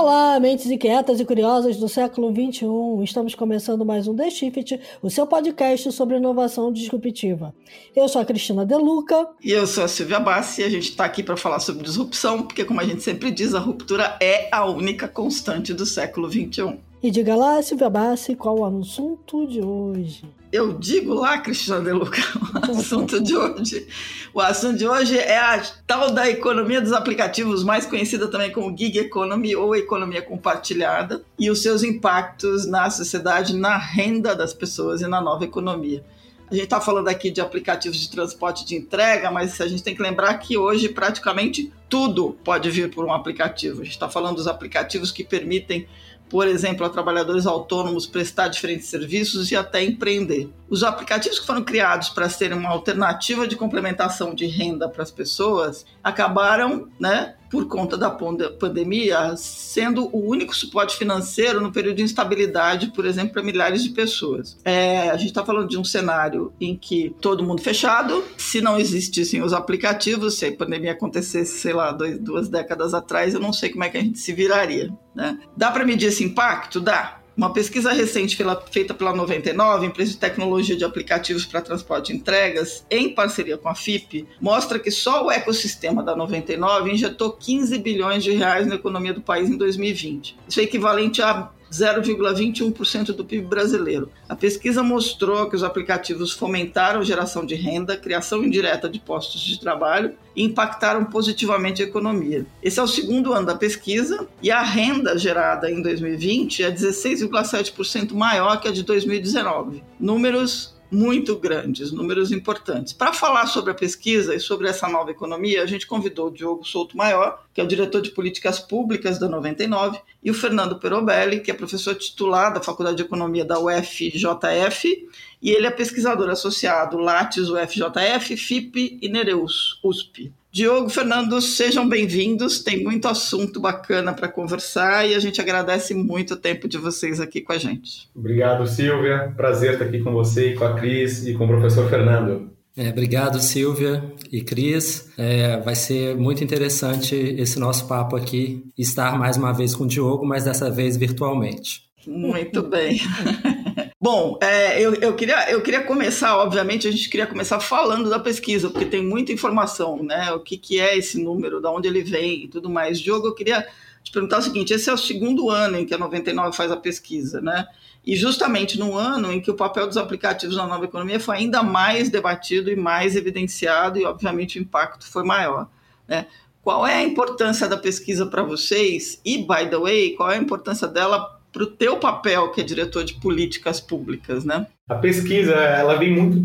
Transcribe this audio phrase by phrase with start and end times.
[0.00, 3.04] Olá, mentes inquietas e curiosas do século XXI.
[3.04, 7.54] Estamos começando mais um The Shift, o seu podcast sobre inovação disruptiva.
[7.94, 9.28] Eu sou a Cristina Deluca.
[9.44, 12.44] E eu sou a Silvia Bassi e a gente está aqui para falar sobre disrupção,
[12.44, 16.78] porque, como a gente sempre diz, a ruptura é a única constante do século XXI.
[17.02, 20.22] E diga lá, Silvia Bassi, qual o assunto de hoje?
[20.52, 22.20] Eu digo lá, Cristiano De Luca,
[22.68, 23.86] o assunto de hoje.
[24.34, 28.76] O assunto de hoje é a tal da economia dos aplicativos, mais conhecida também como
[28.76, 35.00] gig economy ou economia compartilhada, e os seus impactos na sociedade, na renda das pessoas
[35.00, 36.04] e na nova economia.
[36.50, 39.94] A gente está falando aqui de aplicativos de transporte de entrega, mas a gente tem
[39.94, 43.80] que lembrar que hoje praticamente tudo pode vir por um aplicativo.
[43.80, 45.86] A gente está falando dos aplicativos que permitem
[46.30, 50.48] por exemplo, a trabalhadores autônomos prestar diferentes serviços e até empreender.
[50.68, 55.10] Os aplicativos que foram criados para serem uma alternativa de complementação de renda para as
[55.10, 62.04] pessoas acabaram, né, por conta da pandemia, sendo o único suporte financeiro no período de
[62.04, 64.56] instabilidade, por exemplo, para milhares de pessoas.
[64.64, 68.78] É, a gente está falando de um cenário em que todo mundo fechado, se não
[68.78, 73.52] existissem os aplicativos, se a pandemia acontecesse, sei lá, dois, duas décadas atrás, eu não
[73.52, 74.90] sei como é que a gente se viraria.
[75.12, 75.38] Né?
[75.56, 76.80] Dá para medir esse impacto?
[76.80, 77.19] Dá.
[77.40, 78.36] Uma pesquisa recente
[78.70, 83.66] feita pela 99, empresa de tecnologia de aplicativos para transporte e entregas, em parceria com
[83.66, 88.74] a FIP, mostra que só o ecossistema da 99 injetou 15 bilhões de reais na
[88.74, 90.36] economia do país em 2020.
[90.46, 94.10] Isso é equivalente a 0,21% do PIB brasileiro.
[94.28, 99.58] A pesquisa mostrou que os aplicativos fomentaram geração de renda, criação indireta de postos de
[99.60, 102.46] trabalho e impactaram positivamente a economia.
[102.62, 108.12] Esse é o segundo ano da pesquisa e a renda gerada em 2020 é 16,7%
[108.12, 109.82] maior que a de 2019.
[109.98, 112.92] Números muito grandes, números importantes.
[112.92, 116.64] Para falar sobre a pesquisa e sobre essa nova economia, a gente convidou o Diogo
[116.64, 121.40] Souto Maior, que é o diretor de políticas públicas da 99, e o Fernando Perobelli,
[121.40, 125.08] que é professor titular da Faculdade de Economia da UFJF,
[125.42, 130.32] e ele é pesquisador associado Lattes UFJF, FIP e Nereus USP.
[130.52, 132.58] Diogo, Fernando, sejam bem-vindos.
[132.58, 137.20] Tem muito assunto bacana para conversar e a gente agradece muito o tempo de vocês
[137.20, 138.08] aqui com a gente.
[138.14, 139.32] Obrigado, Silvia.
[139.36, 142.50] Prazer estar aqui com você e com a Cris e com o professor Fernando.
[142.76, 145.12] É, obrigado, Silvia e Cris.
[145.16, 149.86] É, vai ser muito interessante esse nosso papo aqui, estar mais uma vez com o
[149.86, 151.82] Diogo, mas dessa vez virtualmente.
[152.06, 152.98] Muito bem.
[154.02, 158.18] Bom, é, eu, eu, queria, eu queria começar, obviamente, a gente queria começar falando da
[158.18, 160.32] pesquisa, porque tem muita informação, né?
[160.32, 162.98] O que, que é esse número, de onde ele vem e tudo mais.
[162.98, 163.66] Diogo, eu queria
[164.02, 166.78] te perguntar o seguinte: esse é o segundo ano em que a 99 faz a
[166.78, 167.66] pesquisa, né?
[168.02, 171.62] E justamente no ano em que o papel dos aplicativos na nova economia foi ainda
[171.62, 175.68] mais debatido e mais evidenciado, e obviamente o impacto foi maior.
[176.08, 176.26] Né?
[176.62, 179.20] Qual é a importância da pesquisa para vocês?
[179.26, 182.64] E, by the way, qual é a importância dela para o teu papel, que é
[182.64, 184.66] diretor de políticas públicas, né?
[184.88, 186.40] A pesquisa, ela vem muito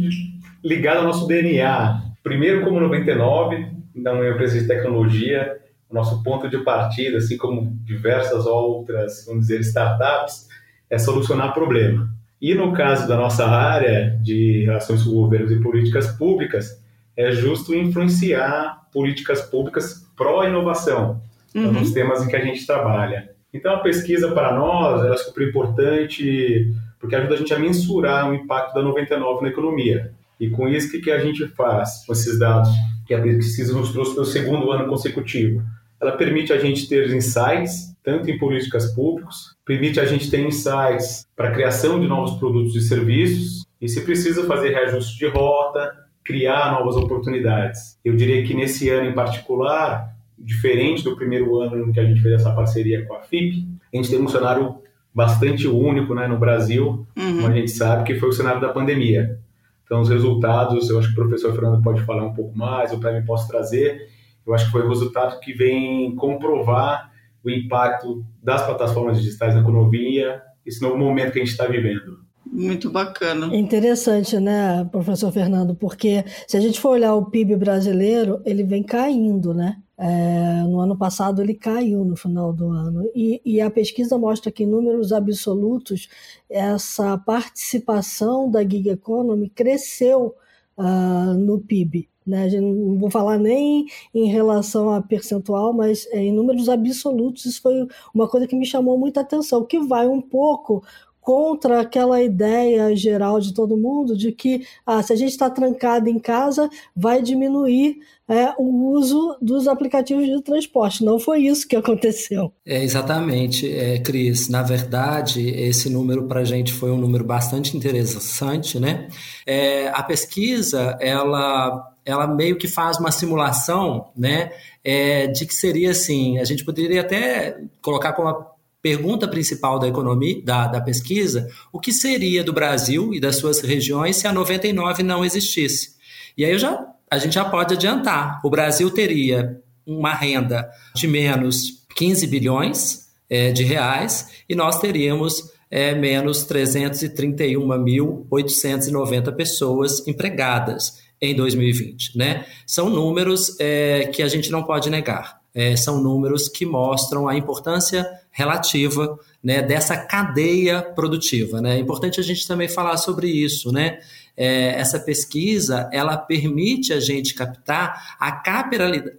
[0.63, 2.01] ligada ao nosso DNA.
[2.23, 5.57] Primeiro, como 99, da uma empresa de tecnologia,
[5.89, 10.47] o nosso ponto de partida, assim como diversas outras, vamos dizer, startups,
[10.89, 12.09] é solucionar problema.
[12.41, 16.83] E no caso da nossa área de relações com governos e políticas públicas,
[17.15, 21.21] é justo influenciar políticas públicas pró-inovação,
[21.53, 21.71] uhum.
[21.71, 23.34] nos temas em que a gente trabalha.
[23.55, 28.35] Então, a pesquisa para nós é super importante porque ajuda a gente a mensurar o
[28.35, 30.11] impacto da 99 na economia.
[30.37, 32.69] E com isso, o que, que a gente faz com esses dados
[33.07, 35.63] que a pesquisa nos trouxe pelo segundo ano consecutivo?
[36.01, 41.25] Ela permite a gente ter insights, tanto em políticas públicas, permite a gente ter insights
[41.33, 45.93] para a criação de novos produtos e serviços, e se precisa fazer reajuste de rota,
[46.25, 47.97] criar novas oportunidades.
[48.03, 50.13] Eu diria que nesse ano em particular,
[50.45, 53.97] diferente do primeiro ano em que a gente fez essa parceria com a FIP, a
[53.97, 54.77] gente tem um cenário
[55.13, 57.35] bastante único né, no Brasil, uhum.
[57.35, 59.39] como a gente sabe, que foi o cenário da pandemia.
[59.83, 62.99] Então, os resultados, eu acho que o professor Fernando pode falar um pouco mais, eu
[62.99, 64.09] também posso trazer.
[64.45, 67.11] Eu acho que foi o resultado que vem comprovar
[67.43, 72.19] o impacto das plataformas digitais na economia, esse novo momento que a gente está vivendo.
[72.45, 73.55] Muito bacana.
[73.55, 75.75] Interessante, né, professor Fernando?
[75.75, 79.77] Porque se a gente for olhar o PIB brasileiro, ele vem caindo, né?
[79.97, 83.09] É, no ano passado ele caiu no final do ano.
[83.15, 86.09] E, e, a pesquisa mostra que, em números absolutos,
[86.49, 90.35] essa participação da gig economy cresceu
[90.77, 92.09] uh, no PIB.
[92.25, 92.49] Né?
[92.59, 97.87] Não vou falar nem em relação a percentual, mas é, em números absolutos, isso foi
[98.13, 100.83] uma coisa que me chamou muita atenção, que vai um pouco
[101.25, 106.07] contra aquela ideia geral de todo mundo de que ah, se a gente está trancado
[106.07, 107.97] em casa, vai diminuir
[108.29, 111.03] é, o uso dos aplicativos de transporte.
[111.03, 112.53] Não foi isso que aconteceu.
[112.63, 114.49] É, exatamente, é, Cris.
[114.49, 118.79] Na verdade, esse número para a gente foi um número bastante interessante.
[118.79, 119.07] Né?
[119.47, 124.51] É, a pesquisa, ela ela meio que faz uma simulação né,
[124.83, 128.45] é, de que seria assim, a gente poderia até colocar como
[128.85, 133.59] pergunta principal da economia, da, da pesquisa, o que seria do Brasil e das suas
[133.61, 135.95] regiões se a 99 não existisse?
[136.37, 141.83] E aí já, a gente já pode adiantar, o Brasil teria uma renda de menos
[141.95, 152.15] 15 bilhões é, de reais e nós teríamos é, menos 331.890 pessoas empregadas em 2020.
[152.15, 152.45] Né?
[152.67, 155.41] São números é, que a gente não pode negar.
[155.55, 161.61] É, são números que mostram a importância relativa né, dessa cadeia produtiva.
[161.61, 161.77] Né?
[161.77, 163.71] É importante a gente também falar sobre isso.
[163.71, 163.99] Né?
[164.35, 168.33] É, essa pesquisa ela permite a gente captar a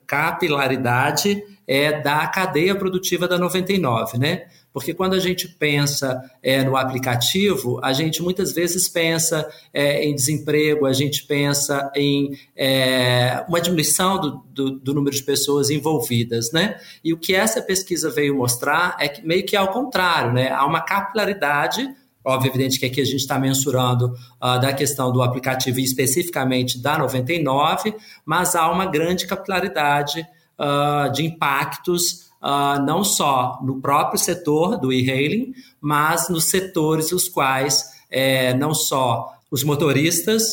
[0.07, 4.19] capilaridade é, da cadeia produtiva da 99.
[4.19, 4.45] Né?
[4.77, 10.15] Porque quando a gente pensa é, no aplicativo, a gente muitas vezes pensa é, em
[10.15, 16.53] desemprego, a gente pensa em é, uma diminuição do, do, do, número de pessoas envolvidas,
[16.53, 16.79] né?
[17.03, 20.51] E o que essa pesquisa veio mostrar é que meio que ao contrário, né?
[20.51, 21.89] Há uma capilaridade
[22.23, 24.13] Óbvio, evidente que aqui a gente está mensurando
[24.43, 27.95] uh, da questão do aplicativo e especificamente da 99,
[28.27, 30.27] mas há uma grande capilaridade
[30.59, 37.29] uh, de impactos uh, não só no próprio setor do e-hailing, mas nos setores os
[37.29, 40.45] quais é, não só os motoristas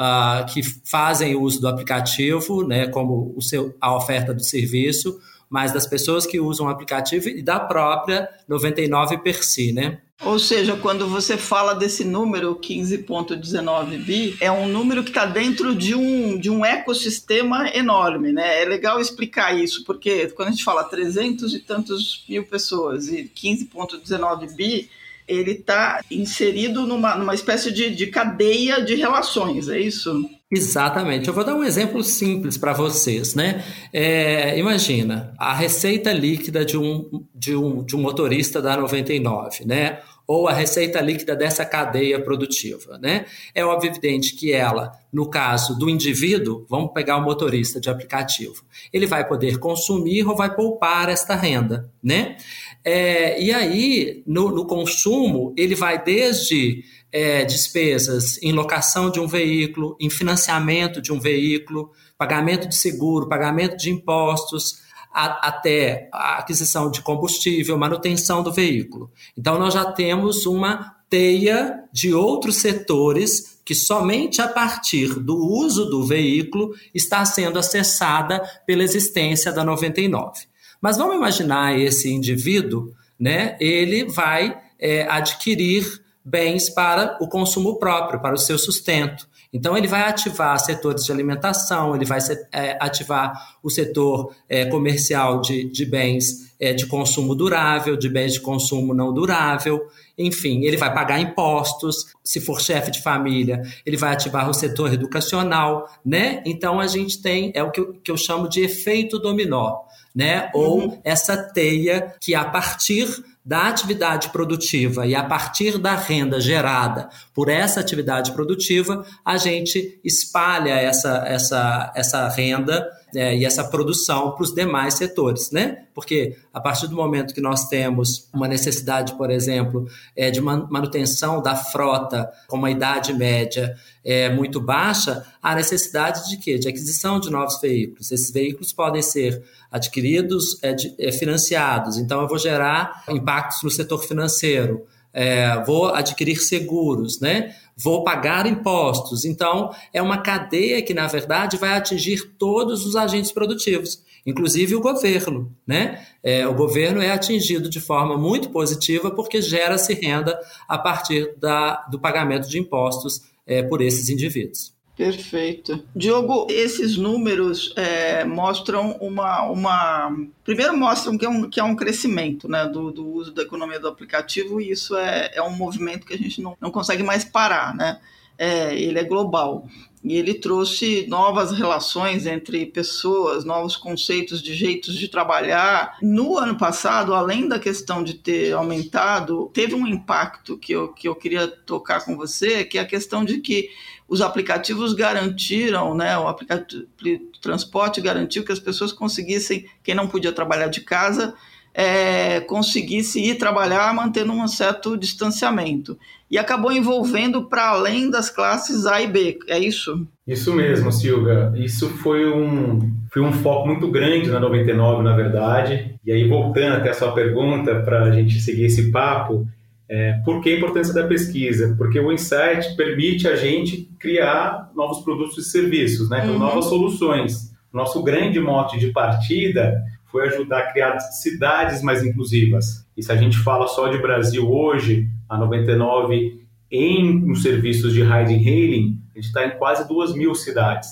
[0.00, 5.20] uh, que fazem uso do aplicativo, né, como o seu, a oferta do serviço,
[5.52, 10.00] mas das pessoas que usam o aplicativo e da própria 99 per si, né?
[10.24, 15.74] Ou seja, quando você fala desse número 15.19 bi, é um número que está dentro
[15.74, 18.62] de um, de um ecossistema enorme, né?
[18.62, 23.30] É legal explicar isso, porque quando a gente fala 300 e tantos mil pessoas e
[23.36, 24.88] 15.19 bi,
[25.28, 30.24] ele está inserido numa, numa espécie de, de cadeia de relações, é isso?
[30.54, 31.28] Exatamente.
[31.28, 33.64] Eu vou dar um exemplo simples para vocês, né?
[33.90, 40.00] É, imagina a receita líquida de um, de, um, de um motorista da 99, né?
[40.26, 42.98] ou a receita líquida dessa cadeia produtiva.
[42.98, 43.26] Né?
[43.54, 48.64] É óbvio evidente que ela, no caso do indivíduo, vamos pegar o motorista de aplicativo,
[48.92, 51.90] ele vai poder consumir ou vai poupar esta renda.
[52.02, 52.36] Né?
[52.84, 59.26] É, e aí, no, no, consumo, ele vai desde é, despesas em locação de um
[59.26, 64.80] veículo, em financiamento de um veículo, pagamento de seguro, pagamento de impostos,
[65.12, 69.10] a, até a aquisição de combustível, manutenção do veículo.
[69.36, 75.84] Então, nós já temos uma teia de outros setores que somente a partir do uso
[75.84, 80.46] do veículo está sendo acessada pela existência da 99.
[80.80, 83.56] Mas vamos imaginar esse indivíduo, né?
[83.60, 89.28] Ele vai é, adquirir bens para o consumo próprio, para o seu sustento.
[89.52, 92.18] Então, ele vai ativar setores de alimentação, ele vai
[92.52, 98.32] é, ativar o setor é, comercial de, de bens é, de consumo durável, de bens
[98.32, 99.84] de consumo não durável,
[100.16, 104.92] enfim, ele vai pagar impostos, se for chefe de família, ele vai ativar o setor
[104.92, 106.42] educacional, né?
[106.46, 109.80] Então, a gente tem, é o que eu, que eu chamo de efeito dominó,
[110.14, 110.50] né?
[110.54, 111.00] Ou uhum.
[111.02, 113.08] essa teia que, a partir
[113.44, 120.00] da atividade produtiva e a partir da renda gerada por essa atividade produtiva, a gente
[120.04, 125.84] espalha essa, essa, essa renda é, e essa produção para os demais setores, né?
[125.94, 131.42] Porque a partir do momento que nós temos uma necessidade, por exemplo, é, de manutenção
[131.42, 136.58] da frota com uma idade média é, muito baixa, há necessidade de quê?
[136.58, 138.10] De aquisição de novos veículos.
[138.10, 141.98] Esses veículos podem ser adquiridos, é, de, é, financiados.
[141.98, 144.86] Então, eu vou gerar impactos no setor financeiro.
[145.14, 147.54] É, vou adquirir seguros, né?
[147.76, 149.24] Vou pagar impostos.
[149.24, 154.80] Então, é uma cadeia que, na verdade, vai atingir todos os agentes produtivos, inclusive o
[154.80, 155.54] governo.
[155.66, 156.06] Né?
[156.22, 160.38] É, o governo é atingido de forma muito positiva porque gera-se renda
[160.68, 164.72] a partir da, do pagamento de impostos é, por esses indivíduos.
[164.96, 165.82] Perfeito.
[165.96, 170.14] Diogo, esses números é, mostram uma, uma.
[170.44, 173.80] Primeiro, mostram que é um, que é um crescimento né, do, do uso da economia
[173.80, 177.24] do aplicativo, e isso é, é um movimento que a gente não, não consegue mais
[177.24, 178.00] parar, né?
[178.36, 179.66] É, ele é global.
[180.04, 185.96] E ele trouxe novas relações entre pessoas, novos conceitos de jeitos de trabalhar.
[186.02, 191.06] No ano passado, além da questão de ter aumentado, teve um impacto que eu, que
[191.06, 193.70] eu queria tocar com você, que é a questão de que
[194.08, 200.08] os aplicativos garantiram, né, o aplicativo de transporte garantiu que as pessoas conseguissem, quem não
[200.08, 201.34] podia trabalhar de casa,
[201.74, 205.98] é, conseguisse ir trabalhar mantendo um certo distanciamento.
[206.32, 210.08] E acabou envolvendo para além das classes A e B, é isso?
[210.26, 211.52] Isso mesmo, Silvia.
[211.54, 215.94] Isso foi um, foi um foco muito grande na 99, na verdade.
[216.02, 219.46] E aí, voltando até a sua pergunta, para a gente seguir esse papo,
[219.86, 221.74] é, por que a importância da pesquisa?
[221.76, 226.20] Porque o Insight permite a gente criar novos produtos e serviços, né?
[226.22, 226.38] Então, uhum.
[226.38, 227.52] novas soluções.
[227.70, 232.81] Nosso grande mote de partida foi ajudar a criar cidades mais inclusivas.
[232.96, 238.02] E se a gente fala só de Brasil hoje, a 99 em nos serviços de
[238.02, 240.88] ride hailing, a gente está em quase duas mil cidades.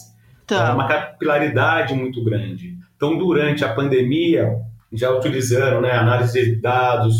[0.47, 0.69] Tá.
[0.69, 2.77] É uma capilaridade muito grande.
[2.97, 4.57] Então, durante a pandemia,
[4.93, 7.17] já utilizando né, análise de dados,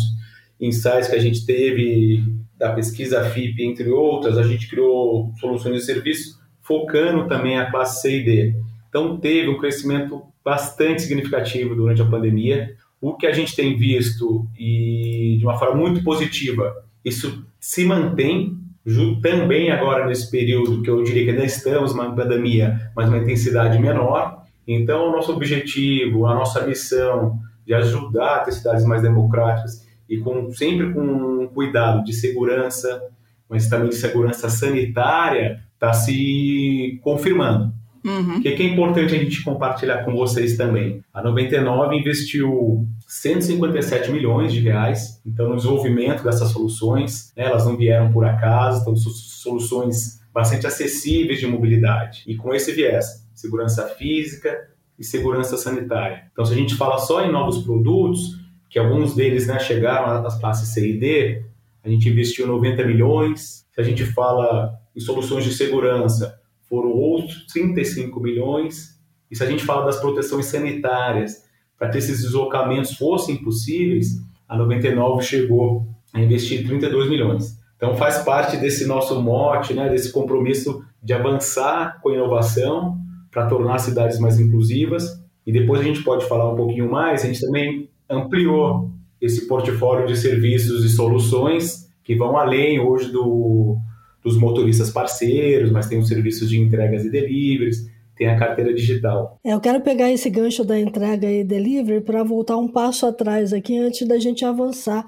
[0.59, 2.23] insights que a gente teve
[2.55, 8.01] da pesquisa FIP, entre outras, a gente criou soluções de serviço focando também a classe
[8.01, 8.55] C e D.
[8.89, 12.75] Então, teve um crescimento bastante significativo durante a pandemia.
[13.01, 16.71] O que a gente tem visto, e de uma forma muito positiva,
[17.03, 18.61] isso se mantém
[19.21, 23.79] também agora nesse período que eu diria que ainda estamos numa pandemia, mas uma intensidade
[23.79, 24.43] menor.
[24.67, 30.17] Então, o nosso objetivo, a nossa missão de ajudar a ter cidades mais democráticas e
[30.17, 33.01] com, sempre com cuidado de segurança,
[33.49, 37.73] mas também de segurança sanitária, está se confirmando.
[38.03, 38.37] Uhum.
[38.37, 41.03] O que, que é importante a gente compartilhar com vocês também?
[41.13, 47.31] A 99 investiu 157 milhões de reais então no desenvolvimento dessas soluções.
[47.35, 47.45] Né?
[47.45, 53.27] Elas não vieram por acaso, são soluções bastante acessíveis de mobilidade e com esse viés,
[53.33, 56.25] segurança física e segurança sanitária.
[56.31, 58.39] Então, se a gente fala só em novos produtos,
[58.69, 61.43] que alguns deles né, chegaram às classes C e D,
[61.83, 63.65] a gente investiu 90 milhões.
[63.73, 66.39] Se a gente fala em soluções de segurança,
[66.71, 68.97] foram outros 35 milhões.
[69.29, 71.43] E se a gente fala das proteções sanitárias,
[71.77, 77.59] para que esses deslocamentos fossem possíveis, a 99 chegou a investir 32 milhões.
[77.75, 82.97] Então faz parte desse nosso mote, né, desse compromisso de avançar com a inovação
[83.29, 85.21] para tornar as cidades mais inclusivas.
[85.45, 90.07] E depois a gente pode falar um pouquinho mais, a gente também ampliou esse portfólio
[90.07, 93.77] de serviços e soluções que vão além hoje do,
[94.23, 99.39] dos motoristas parceiros, mas tem os serviços de entregas e deliveries, tem a carteira digital.
[99.43, 103.51] É, eu quero pegar esse gancho da entrega e delivery para voltar um passo atrás
[103.51, 105.05] aqui antes da gente avançar,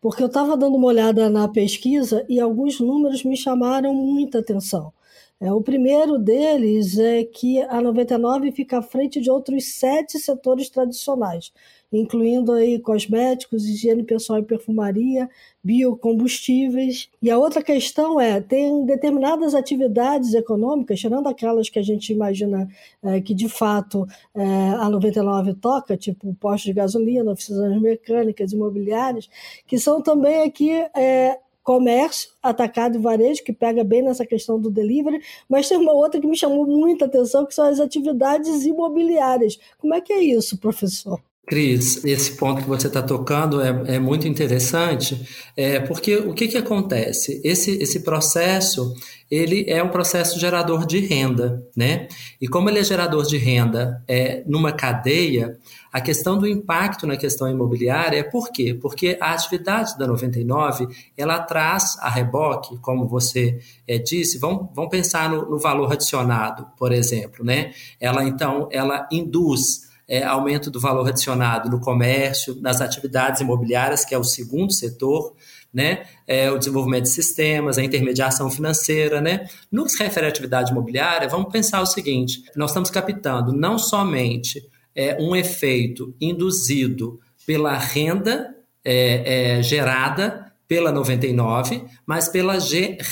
[0.00, 4.92] porque eu estava dando uma olhada na pesquisa e alguns números me chamaram muita atenção.
[5.38, 10.70] É, o primeiro deles é que a 99 fica à frente de outros sete setores
[10.70, 11.52] tradicionais,
[11.92, 15.28] incluindo aí cosméticos, higiene pessoal e perfumaria,
[15.62, 17.08] biocombustíveis.
[17.22, 22.68] E a outra questão é, tem determinadas atividades econômicas, tirando aquelas que a gente imagina
[23.02, 29.28] é, que de fato é, a 99 toca, tipo postos de gasolina, oficinas mecânicas, imobiliárias,
[29.66, 34.70] que são também aqui é, comércio, atacado e varejo, que pega bem nessa questão do
[34.70, 39.58] delivery, mas tem uma outra que me chamou muita atenção, que são as atividades imobiliárias.
[39.76, 41.20] Como é que é isso, professor?
[41.46, 45.24] Cris, esse ponto que você está tocando é, é, muito interessante,
[45.56, 47.40] é, porque o que, que acontece?
[47.44, 48.92] Esse, esse processo,
[49.30, 52.08] ele é um processo gerador de renda, né?
[52.40, 55.56] E como ele é gerador de renda é, numa cadeia,
[55.92, 58.74] a questão do impacto na questão imobiliária é por quê?
[58.74, 64.90] Porque a atividade da 99, ela traz a reboque, como você é, disse, vamos, vamos
[64.90, 67.70] pensar no, no valor adicionado, por exemplo, né?
[68.00, 74.14] Ela, então, ela induz é, aumento do valor adicionado no comércio, nas atividades imobiliárias, que
[74.14, 75.34] é o segundo setor,
[75.72, 76.06] né?
[76.26, 79.20] É, o desenvolvimento de sistemas, a intermediação financeira.
[79.20, 79.46] Né?
[79.70, 83.78] No que se refere à atividade imobiliária, vamos pensar o seguinte: nós estamos captando não
[83.78, 84.62] somente
[84.94, 92.58] é, um efeito induzido pela renda é, é gerada pela 99, mas pela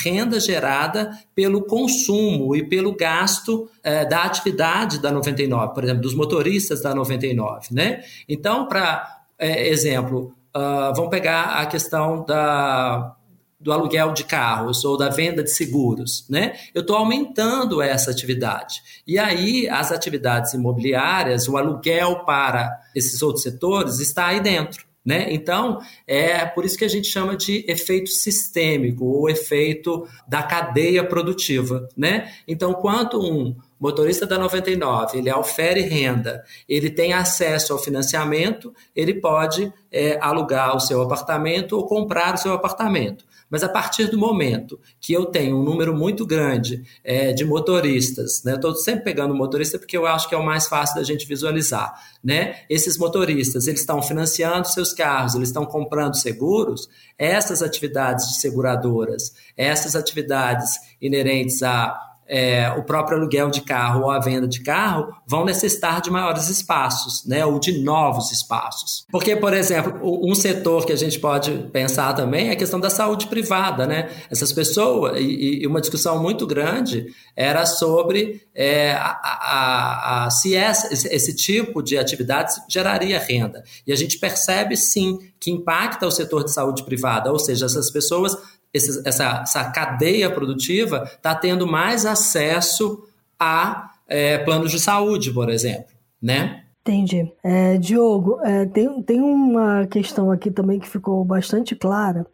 [0.02, 6.14] renda gerada pelo consumo e pelo gasto é, da atividade da 99, por exemplo, dos
[6.14, 8.02] motoristas da 99, né?
[8.28, 13.14] Então, para é, exemplo, uh, vamos pegar a questão da,
[13.60, 16.54] do aluguel de carros ou da venda de seguros, né?
[16.74, 18.82] Eu estou aumentando essa atividade.
[19.06, 25.26] E aí, as atividades imobiliárias, o aluguel para esses outros setores está aí dentro Né?
[25.28, 31.04] Então, é por isso que a gente chama de efeito sistêmico ou efeito da cadeia
[31.04, 31.86] produtiva.
[31.94, 32.32] Né?
[32.48, 39.12] Então, quanto um motorista da 99 ele ofere renda, ele tem acesso ao financiamento, ele
[39.20, 43.26] pode é, alugar o seu apartamento ou comprar o seu apartamento.
[43.50, 48.42] Mas a partir do momento que eu tenho um número muito grande é, de motoristas,
[48.44, 48.54] né?
[48.54, 51.94] Estou sempre pegando motorista porque eu acho que é o mais fácil da gente visualizar,
[52.22, 52.56] né?
[52.68, 56.88] Esses motoristas, eles estão financiando seus carros, eles estão comprando seguros.
[57.18, 64.10] Essas atividades de seguradoras, essas atividades inerentes a é, o próprio aluguel de carro ou
[64.10, 69.04] a venda de carro vão necessitar de maiores espaços, né, ou de novos espaços.
[69.10, 72.90] Porque, por exemplo, um setor que a gente pode pensar também é a questão da
[72.90, 74.10] saúde privada, né?
[74.30, 80.54] Essas pessoas, e, e uma discussão muito grande era sobre é, a, a, a, se
[80.54, 83.62] essa, esse tipo de atividades geraria renda.
[83.86, 87.90] E a gente percebe sim que impacta o setor de saúde privada, ou seja, essas
[87.90, 88.36] pessoas
[88.74, 93.04] esse, essa, essa cadeia produtiva está tendo mais acesso
[93.38, 96.64] a é, planos de saúde, por exemplo, né?
[96.82, 97.32] Entendi.
[97.42, 102.26] É, Diogo, é, tem, tem uma questão aqui também que ficou bastante clara,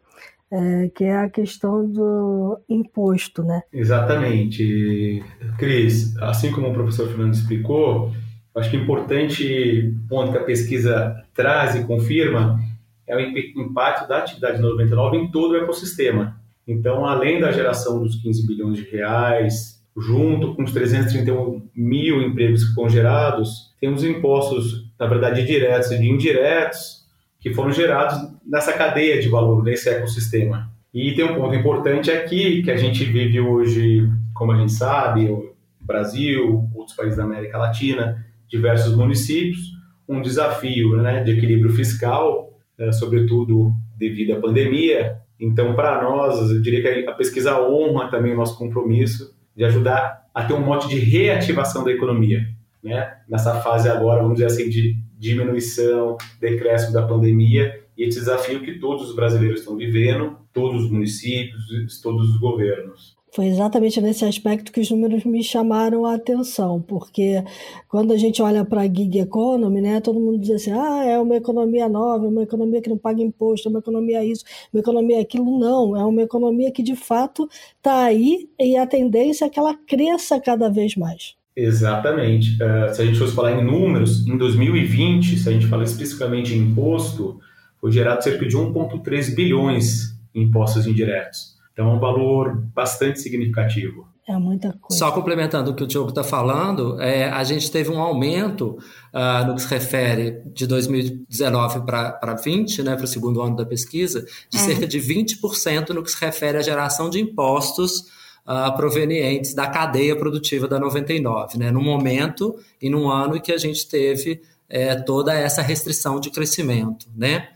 [0.51, 3.61] é, que é a questão do imposto, né?
[3.71, 5.23] Exatamente.
[5.57, 8.11] Cris, assim como o professor Fernando explicou,
[8.53, 12.59] acho que o importante ponto que a pesquisa traz e confirma
[13.07, 16.39] é o impacto da atividade 99 em todo o ecossistema.
[16.67, 22.63] Então, além da geração dos 15 bilhões de reais, junto com os 331 mil empregos
[22.63, 27.01] que foram gerados, temos impostos, na verdade, diretos e indiretos,
[27.39, 30.71] que foram gerados nessa cadeia de valor, nesse ecossistema.
[30.93, 35.27] E tem um ponto importante aqui, que a gente vive hoje, como a gente sabe,
[35.27, 39.71] o Brasil, outros países da América Latina, diversos municípios,
[40.07, 42.50] um desafio né, de equilíbrio fiscal
[42.91, 45.17] sobretudo devido à pandemia.
[45.39, 50.21] Então, para nós, eu diria que a pesquisa honra também o nosso compromisso de ajudar
[50.33, 52.47] a ter um mote de reativação da economia.
[52.83, 53.11] Né?
[53.27, 58.79] Nessa fase agora, vamos dizer assim, de diminuição, decréscimo da pandemia e esse desafio que
[58.79, 63.15] todos os brasileiros estão vivendo, todos os municípios, todos os governos.
[63.33, 67.41] Foi exatamente nesse aspecto que os números me chamaram a atenção, porque
[67.87, 71.17] quando a gente olha para a gig economy, né, todo mundo diz assim, ah, é
[71.17, 74.81] uma economia nova, é uma economia que não paga imposto, é uma economia isso, uma
[74.81, 75.57] economia aquilo.
[75.57, 79.75] Não, é uma economia que de fato está aí e a tendência é que ela
[79.87, 81.35] cresça cada vez mais.
[81.55, 82.55] Exatamente.
[82.55, 86.53] Uh, se a gente fosse falar em números, em 2020, se a gente fala especificamente
[86.53, 87.39] em imposto,
[87.79, 91.60] foi gerado cerca de 1,3 bilhões em impostos indiretos.
[91.73, 94.11] Então é um valor bastante significativo.
[94.27, 94.97] É muita coisa.
[94.97, 98.77] Só complementando o que o Diogo está falando, é, a gente teve um aumento
[99.13, 103.65] uh, no que se refere de 2019 para 20, né, para o segundo ano da
[103.65, 104.59] pesquisa, de é.
[104.59, 108.01] cerca de 20% no que se refere à geração de impostos
[108.45, 113.51] uh, provenientes da cadeia produtiva da 99, né, no momento e num ano em que
[113.51, 117.49] a gente teve é, toda essa restrição de crescimento, né?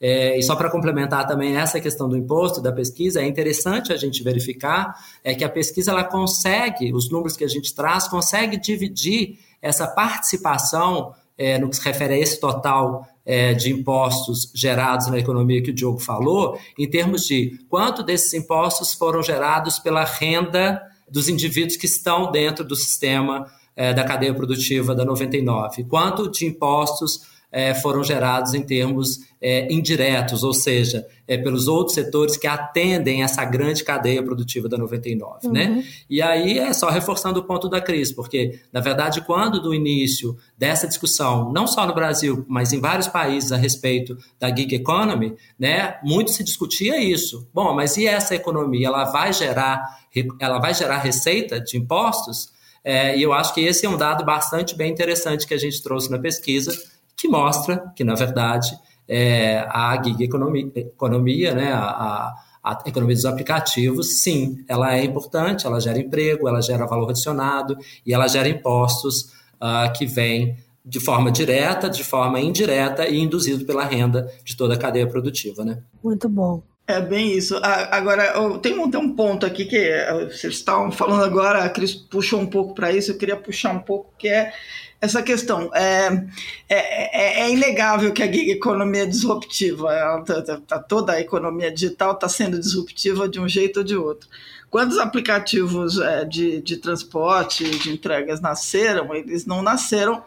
[0.00, 3.96] É, e só para complementar também essa questão do imposto, da pesquisa, é interessante a
[3.98, 8.56] gente verificar é que a pesquisa ela consegue, os números que a gente traz, consegue
[8.56, 15.08] dividir essa participação é, no que se refere a esse total é, de impostos gerados
[15.08, 20.04] na economia que o Diogo falou, em termos de quanto desses impostos foram gerados pela
[20.04, 26.30] renda dos indivíduos que estão dentro do sistema é, da cadeia produtiva da 99, quanto
[26.30, 32.36] de impostos é, foram gerados em termos é, indiretos, ou seja, é, pelos outros setores
[32.36, 35.52] que atendem essa grande cadeia produtiva da 99, uhum.
[35.52, 35.84] né?
[36.10, 40.36] E aí é só reforçando o ponto da crise, porque, na verdade, quando do início
[40.58, 45.34] dessa discussão, não só no Brasil, mas em vários países a respeito da gig economy,
[45.58, 47.48] né, muito se discutia isso.
[47.54, 50.00] Bom, mas e essa economia, ela vai gerar,
[50.38, 52.52] ela vai gerar receita de impostos?
[52.84, 55.82] É, e eu acho que esse é um dado bastante bem interessante que a gente
[55.82, 56.72] trouxe na pesquisa,
[57.16, 58.76] que mostra que, na verdade,
[59.10, 65.66] é, a gig economia, economia né, a, a, economia dos aplicativos, sim, ela é importante,
[65.66, 71.00] ela gera emprego, ela gera valor adicionado e ela gera impostos uh, que vêm de
[71.00, 75.64] forma direta, de forma indireta e induzido pela renda de toda a cadeia produtiva.
[75.64, 75.82] Né?
[76.02, 76.62] Muito bom.
[76.86, 77.58] É bem isso.
[77.62, 81.94] Agora, tem um, tem um ponto aqui que eh, vocês estavam falando agora, a Cris
[81.94, 84.52] puxou um pouco para isso, eu queria puxar um pouco, que é
[85.00, 85.70] essa questão.
[85.74, 86.26] É,
[86.68, 89.88] é, é, é inegável que a gig economia é disruptiva.
[90.26, 93.96] Tá, tá, tá, toda a economia digital está sendo disruptiva de um jeito ou de
[93.96, 94.28] outro.
[94.68, 100.22] Quando os aplicativos é, de, de transporte, de entregas nasceram, eles não nasceram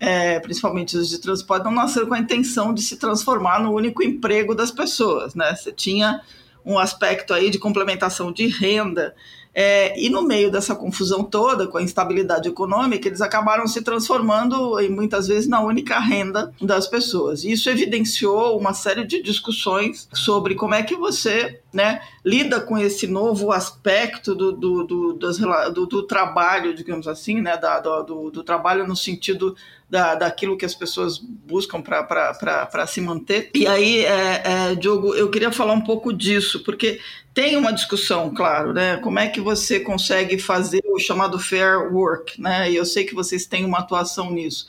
[0.00, 4.02] é, principalmente os de transporte, não nasceram com a intenção de se transformar no único
[4.02, 5.54] emprego das pessoas, né?
[5.54, 6.20] Você tinha
[6.64, 9.14] um aspecto aí de complementação de renda,
[9.54, 14.80] é, e no meio dessa confusão toda, com a instabilidade econômica, eles acabaram se transformando,
[14.80, 17.44] e muitas vezes, na única renda das pessoas.
[17.44, 22.76] E isso evidenciou uma série de discussões sobre como é que você né, lida com
[22.78, 28.30] esse novo aspecto do, do, do, das, do, do trabalho, digamos assim, né, da, do,
[28.30, 29.56] do trabalho no sentido
[29.94, 33.48] da, daquilo que as pessoas buscam para se manter.
[33.54, 37.00] E aí, é, é, Diogo, eu queria falar um pouco disso, porque
[37.32, 38.96] tem uma discussão, claro, né?
[38.96, 42.72] Como é que você consegue fazer o chamado fair work, né?
[42.72, 44.66] E eu sei que vocês têm uma atuação nisso.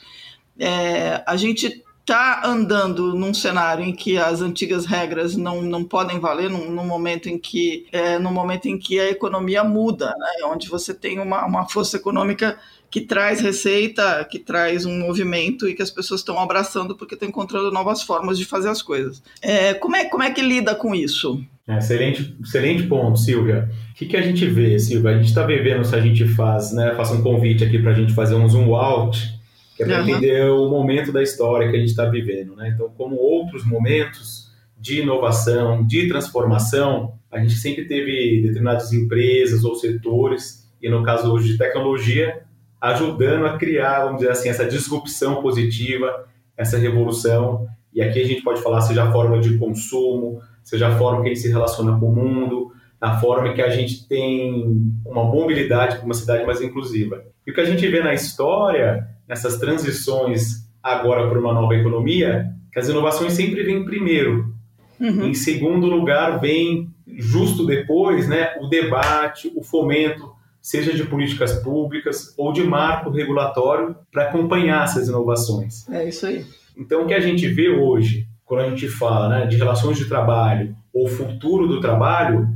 [0.56, 6.20] É, a gente está andando num cenário em que as antigas regras não, não podem
[6.20, 10.46] valer no, no momento em que é, no momento em que a economia muda, né?
[10.46, 12.56] onde você tem uma, uma força econômica
[12.88, 17.28] que traz receita, que traz um movimento e que as pessoas estão abraçando porque estão
[17.28, 19.20] encontrando novas formas de fazer as coisas.
[19.42, 21.44] É, como, é, como é que lida com isso?
[21.66, 23.68] É, excelente, excelente ponto, Silvia.
[23.90, 25.10] O que, que a gente vê, Silvia?
[25.10, 27.94] A gente está vivendo se a gente faz, né, faça um convite aqui para a
[27.94, 29.35] gente fazer um zoom out
[29.76, 30.08] que é para uhum.
[30.08, 32.56] entender o momento da história que a gente está vivendo.
[32.56, 32.72] Né?
[32.74, 39.74] Então, como outros momentos de inovação, de transformação, a gente sempre teve determinadas empresas ou
[39.74, 42.42] setores, e no caso hoje de tecnologia,
[42.80, 47.66] ajudando a criar, vamos dizer assim, essa disrupção positiva, essa revolução.
[47.92, 51.28] E aqui a gente pode falar seja a forma de consumo, seja a forma que
[51.28, 56.04] ele se relaciona com o mundo, a forma que a gente tem uma mobilidade para
[56.04, 57.24] uma cidade mais inclusiva.
[57.46, 62.46] E o que a gente vê na história nessas transições agora para uma nova economia,
[62.72, 64.54] que as inovações sempre vêm primeiro.
[65.00, 65.28] Uhum.
[65.28, 72.34] Em segundo lugar, vem justo depois né, o debate, o fomento, seja de políticas públicas
[72.36, 75.88] ou de marco regulatório para acompanhar essas inovações.
[75.88, 76.44] É isso aí.
[76.76, 80.06] Então, o que a gente vê hoje, quando a gente fala né, de relações de
[80.06, 82.48] trabalho ou futuro do trabalho,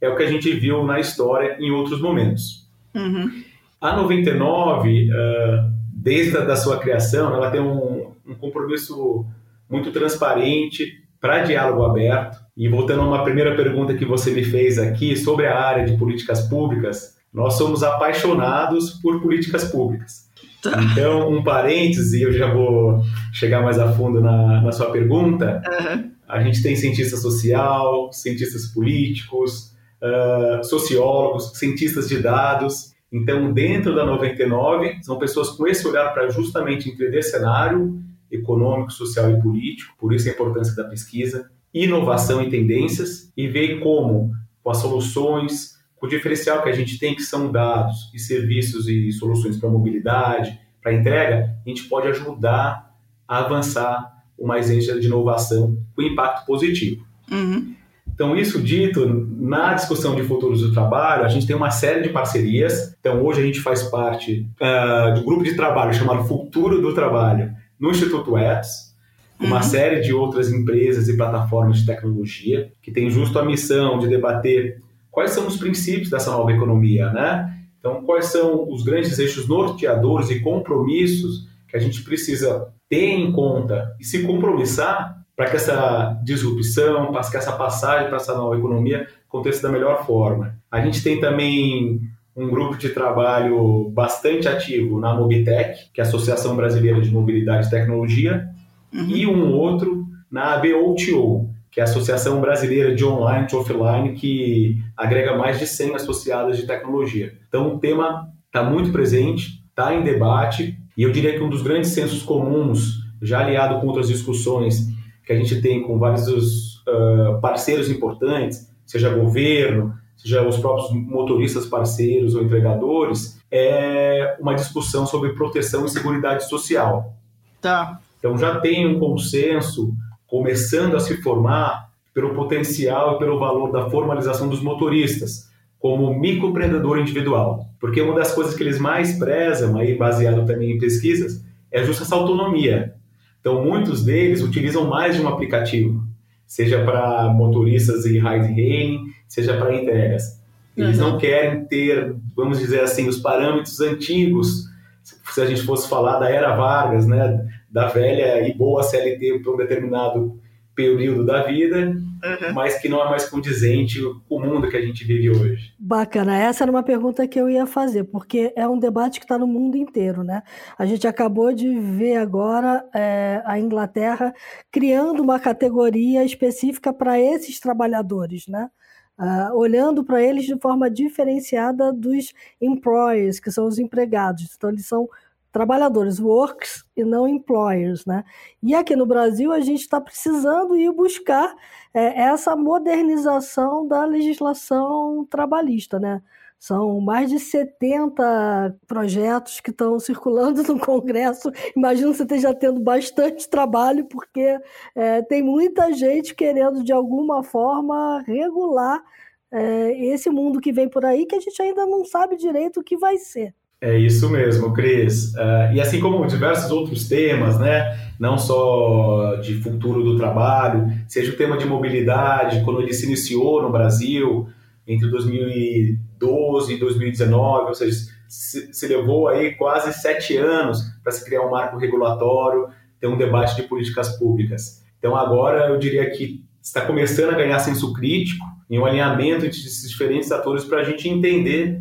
[0.00, 2.68] é o que a gente viu na história em outros momentos.
[2.94, 3.42] Uhum.
[3.80, 9.26] A 99, uh, desde a da sua criação, ela tem um, um compromisso
[9.68, 12.38] muito transparente para diálogo aberto.
[12.56, 15.96] E voltando a uma primeira pergunta que você me fez aqui sobre a área de
[15.96, 20.28] políticas públicas, nós somos apaixonados por políticas públicas.
[20.62, 20.80] Tá.
[20.82, 25.62] Então, um parêntese, eu já vou chegar mais a fundo na, na sua pergunta.
[25.66, 26.10] Uhum.
[26.28, 32.92] A gente tem cientista social, cientistas políticos, uh, sociólogos, cientistas de dados.
[33.10, 39.30] Então, dentro da 99, são pessoas com esse olhar para justamente entender cenário econômico, social
[39.30, 44.70] e político, por isso a importância da pesquisa, inovação e tendências, e ver como, com
[44.70, 49.10] as soluções, com o diferencial que a gente tem, que são dados e serviços e
[49.12, 52.94] soluções para mobilidade, para entrega, a gente pode ajudar
[53.26, 57.04] a avançar uma agência de inovação com impacto positivo.
[57.30, 57.74] Uhum.
[58.18, 59.06] Então, isso dito,
[59.38, 62.92] na discussão de futuros do trabalho, a gente tem uma série de parcerias.
[62.98, 67.52] Então, hoje a gente faz parte uh, do grupo de trabalho chamado Futuro do Trabalho
[67.78, 68.92] no Instituto ETS,
[69.38, 69.62] uma uhum.
[69.62, 74.82] série de outras empresas e plataformas de tecnologia que tem justo a missão de debater
[75.12, 77.56] quais são os princípios dessa nova economia, né?
[77.78, 83.30] Então, quais são os grandes eixos norteadores e compromissos que a gente precisa ter em
[83.30, 88.58] conta e se compromissar para que essa disrupção, para que essa passagem para essa nova
[88.58, 90.58] economia aconteça da melhor forma.
[90.68, 92.00] A gente tem também
[92.34, 97.68] um grupo de trabalho bastante ativo na Mobitech, que é a Associação Brasileira de Mobilidade
[97.68, 98.48] e Tecnologia,
[98.92, 99.10] uhum.
[99.10, 104.82] e um outro na ABOTO, que é a Associação Brasileira de Online e Offline, que
[104.96, 107.32] agrega mais de 100 associadas de tecnologia.
[107.48, 111.62] Então o tema está muito presente, está em debate, e eu diria que um dos
[111.62, 114.97] grandes sensos comuns, já aliado com outras discussões
[115.28, 121.66] que a gente tem com vários uh, parceiros importantes, seja governo, seja os próprios motoristas
[121.66, 127.12] parceiros ou entregadores, é uma discussão sobre proteção e segurança social.
[127.60, 128.00] Tá.
[128.18, 129.92] Então já tem um consenso
[130.26, 135.46] começando a se formar pelo potencial e pelo valor da formalização dos motoristas
[135.78, 137.66] como microempreendedor individual.
[137.78, 142.04] Porque uma das coisas que eles mais prezam, aí baseado também em pesquisas, é justa
[142.04, 142.94] essa autonomia.
[143.40, 146.02] Então, muitos deles utilizam mais de um aplicativo,
[146.46, 150.38] seja para motoristas e ride-hailing, seja para entregas.
[150.76, 151.12] Eles uhum.
[151.12, 154.64] não querem ter, vamos dizer assim, os parâmetros antigos,
[155.02, 159.52] se a gente fosse falar da era Vargas, né, da velha e boa CLT para
[159.52, 160.40] um determinado
[160.74, 162.54] período da vida, uhum.
[162.54, 165.74] mas que não é mais condizente com o mundo que a gente vive hoje.
[165.78, 169.38] Bacana, essa era uma pergunta que eu ia fazer, porque é um debate que está
[169.38, 170.42] no mundo inteiro, né?
[170.78, 174.32] A gente acabou de ver agora é, a Inglaterra
[174.70, 178.70] criando uma categoria específica para esses trabalhadores, né?
[179.18, 184.54] Uh, olhando para eles de forma diferenciada dos employers, que são os empregados.
[184.56, 185.08] Então, eles são
[185.58, 188.22] trabalhadores, works e não employers, né?
[188.62, 191.52] E aqui no Brasil a gente está precisando ir buscar
[191.92, 196.22] é, essa modernização da legislação trabalhista, né?
[196.60, 201.50] São mais de 70 projetos que estão circulando no Congresso.
[201.76, 204.60] Imagino que você esteja tendo bastante trabalho, porque
[204.94, 209.02] é, tem muita gente querendo, de alguma forma, regular
[209.50, 212.84] é, esse mundo que vem por aí, que a gente ainda não sabe direito o
[212.84, 213.52] que vai ser.
[213.80, 215.34] É isso mesmo, Cris.
[215.34, 221.32] Uh, e assim como diversos outros temas, né, não só de futuro do trabalho, seja
[221.32, 224.48] o tema de mobilidade, quando ele se iniciou no Brasil,
[224.84, 231.24] entre 2012 e 2019, ou seja, se, se levou aí quase sete anos para se
[231.24, 232.68] criar um marco regulatório,
[233.00, 234.82] ter um debate de políticas públicas.
[234.98, 239.60] Então agora eu diria que está começando a ganhar senso crítico em um alinhamento entre
[239.60, 241.80] esses diferentes atores para a gente entender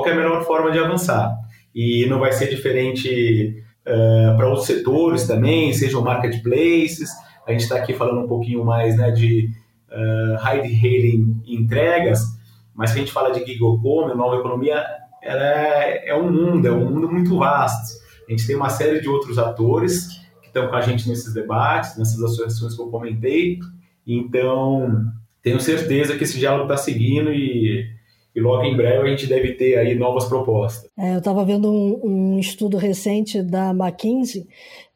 [0.00, 1.30] qual é a melhor forma de avançar.
[1.74, 7.10] E não vai ser diferente uh, para outros setores também, sejam marketplaces.
[7.46, 9.50] A gente está aqui falando um pouquinho mais né, de
[9.90, 12.20] uh, ride-hailing entregas,
[12.74, 14.82] mas se a gente fala de gig economy, nova economia,
[15.22, 18.00] ela é, é um mundo, é um mundo muito vasto.
[18.26, 20.08] A gente tem uma série de outros atores
[20.40, 23.58] que estão com a gente nesses debates, nessas associações que eu comentei.
[24.06, 25.04] Então,
[25.42, 27.86] tenho certeza que esse diálogo está seguindo e
[28.34, 30.90] e logo em breve a gente deve ter aí novas propostas.
[30.98, 34.46] É, eu estava vendo um, um, estudo recente da McKinsey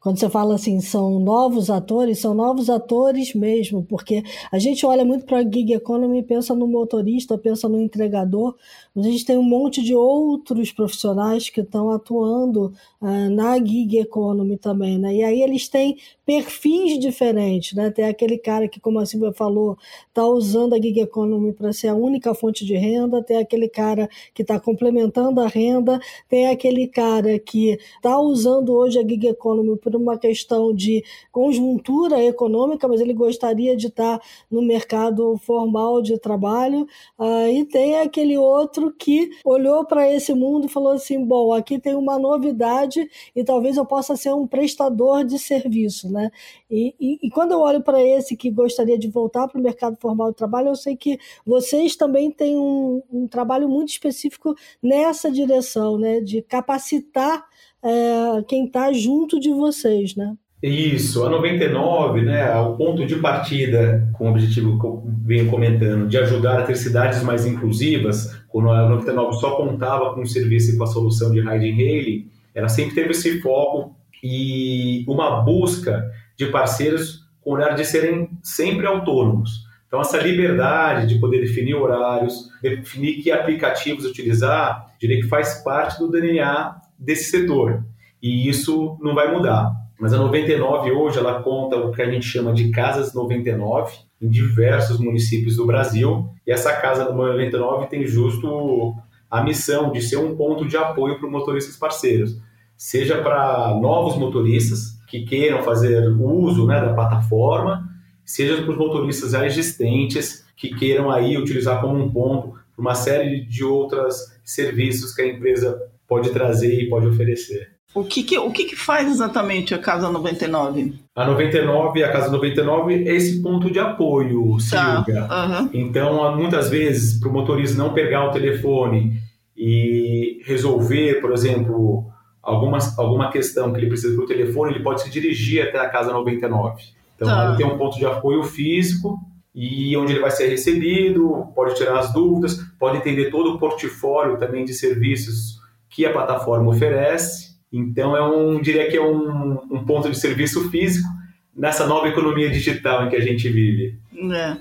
[0.07, 5.03] quando você fala assim, são novos atores, são novos atores mesmo, porque a gente olha
[5.03, 8.55] muito para a gig economy, pensa no motorista, pensa no entregador,
[8.95, 13.99] mas a gente tem um monte de outros profissionais que estão atuando uh, na gig
[13.99, 15.13] economy também, né?
[15.13, 17.91] E aí eles têm perfis diferentes, né?
[17.91, 21.89] Tem aquele cara que, como a Silvia falou, está usando a gig economy para ser
[21.89, 26.87] a única fonte de renda, tem aquele cara que está complementando a renda, tem aquele
[26.87, 33.13] cara que está usando hoje a gig economy uma questão de conjuntura econômica, mas ele
[33.13, 36.87] gostaria de estar no mercado formal de trabalho.
[37.17, 41.79] Uh, e tem aquele outro que olhou para esse mundo e falou assim: bom, aqui
[41.79, 46.11] tem uma novidade e talvez eu possa ser um prestador de serviço.
[46.11, 46.31] Né?
[46.69, 49.97] E, e, e quando eu olho para esse que gostaria de voltar para o mercado
[49.99, 55.31] formal de trabalho, eu sei que vocês também têm um, um trabalho muito específico nessa
[55.31, 56.19] direção, né?
[56.19, 57.45] de capacitar
[57.87, 60.35] é, quem está junto de vocês, né?
[60.61, 66.07] Isso, a 99, né, o ponto de partida com o objetivo que eu venho comentando,
[66.07, 70.73] de ajudar a ter cidades mais inclusivas, quando a 99 só contava com o serviço
[70.73, 76.03] e com a solução de ride hailing, ela sempre teve esse foco e uma busca
[76.35, 79.67] de parceiros com o olhar de serem sempre autônomos.
[79.85, 85.99] Então, essa liberdade de poder definir horários, definir que aplicativos utilizar, diria que faz parte
[85.99, 87.83] do DNA desse setor.
[88.21, 89.71] E isso não vai mudar.
[89.99, 94.29] Mas a 99 hoje ela conta o que a gente chama de Casas 99 em
[94.29, 96.29] diversos municípios do Brasil.
[96.45, 98.95] E essa Casa 99 tem justo
[99.29, 102.39] a missão de ser um ponto de apoio para motoristas parceiros,
[102.77, 107.89] seja para novos motoristas que queiram fazer uso né, da plataforma,
[108.23, 112.95] seja para os motoristas já existentes que queiram aí utilizar como um ponto para uma
[112.95, 117.77] série de outros serviços que a empresa pode trazer e pode oferecer.
[117.93, 120.93] O que, que o que, que, faz exatamente a Casa 99?
[121.15, 125.03] A 99, a Casa 99 é esse ponto de apoio, tá.
[125.07, 125.69] Uhum.
[125.73, 129.19] Então, muitas vezes, para o motorista não pegar o telefone
[129.55, 132.05] e resolver, por exemplo,
[132.43, 135.89] alguma, alguma questão que ele precisa para o telefone, ele pode se dirigir até a
[135.89, 136.83] Casa 99.
[137.15, 137.47] Então, tá.
[137.47, 139.17] ele tem um ponto de apoio físico
[139.55, 144.37] e onde ele vai ser recebido, pode tirar as dúvidas, pode entender todo o portfólio
[144.37, 145.56] também de serviços
[145.97, 147.57] que a plataforma oferece.
[147.73, 151.09] Então, é um, diria que é um, um ponto de serviço físico
[151.55, 153.97] nessa nova economia digital em que a gente vive.
[154.31, 154.57] É.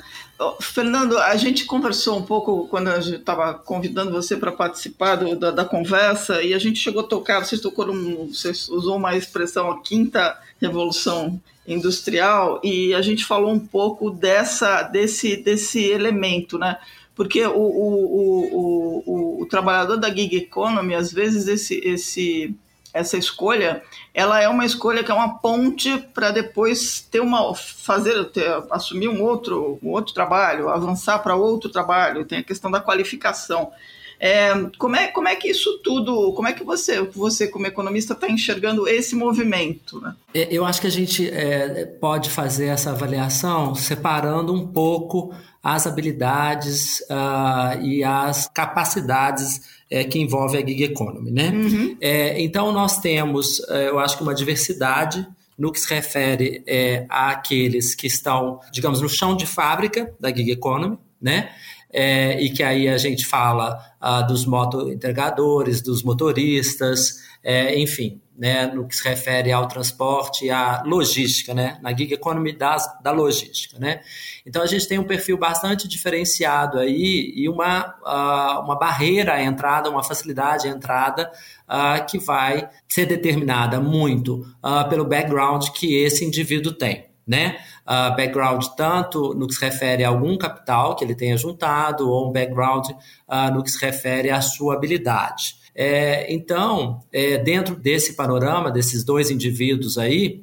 [0.63, 5.51] Fernando, a gente conversou um pouco quando gente estava convidando você para participar do, da,
[5.51, 7.87] da, conversa e a gente chegou a tocar, você tocou
[8.27, 14.83] você usou uma expressão, a quinta revolução industrial e a gente falou um pouco dessa
[14.83, 16.79] desse desse elemento, né?
[17.17, 22.55] Porque o, o, o, o, trabalhador da gig economy, às vezes, esse, esse,
[22.93, 28.23] essa escolha, ela é uma escolha que é uma ponte para depois ter uma fazer
[28.27, 32.27] ter, assumir um outro um outro trabalho, avançar para outro trabalho.
[32.27, 33.73] Tem a questão da qualificação.
[34.19, 38.15] É, como, é, como é que isso tudo, como é que você, você como economista,
[38.15, 40.01] está enxergando esse movimento?
[40.01, 40.15] Né?
[40.35, 45.85] É, eu acho que a gente é, pode fazer essa avaliação separando um pouco as
[45.85, 51.51] habilidades uh, e as capacidades é, que envolve a gig economy, né?
[51.51, 51.97] Uhum.
[52.01, 55.27] É, então nós temos, é, eu acho que uma diversidade
[55.59, 60.53] no que se refere é, àqueles que estão, digamos, no chão de fábrica da gig
[60.53, 61.51] economy, né?
[61.93, 68.21] É, e que aí a gente fala ah, dos moto entregadores, dos motoristas, é, enfim,
[68.37, 72.87] né, no que se refere ao transporte e à logística, né, na gig economy das,
[73.03, 73.79] da logística.
[73.79, 74.01] Né?
[74.45, 79.43] Então a gente tem um perfil bastante diferenciado aí e uma, uh, uma barreira à
[79.43, 81.31] entrada, uma facilidade à entrada
[81.69, 87.07] uh, que vai ser determinada muito uh, pelo background que esse indivíduo tem.
[87.27, 87.57] Né?
[87.83, 92.29] Uh, background tanto no que se refere a algum capital que ele tenha juntado ou
[92.29, 95.57] um background uh, no que se refere à sua habilidade.
[95.75, 100.43] É, então, é, dentro desse panorama, desses dois indivíduos aí,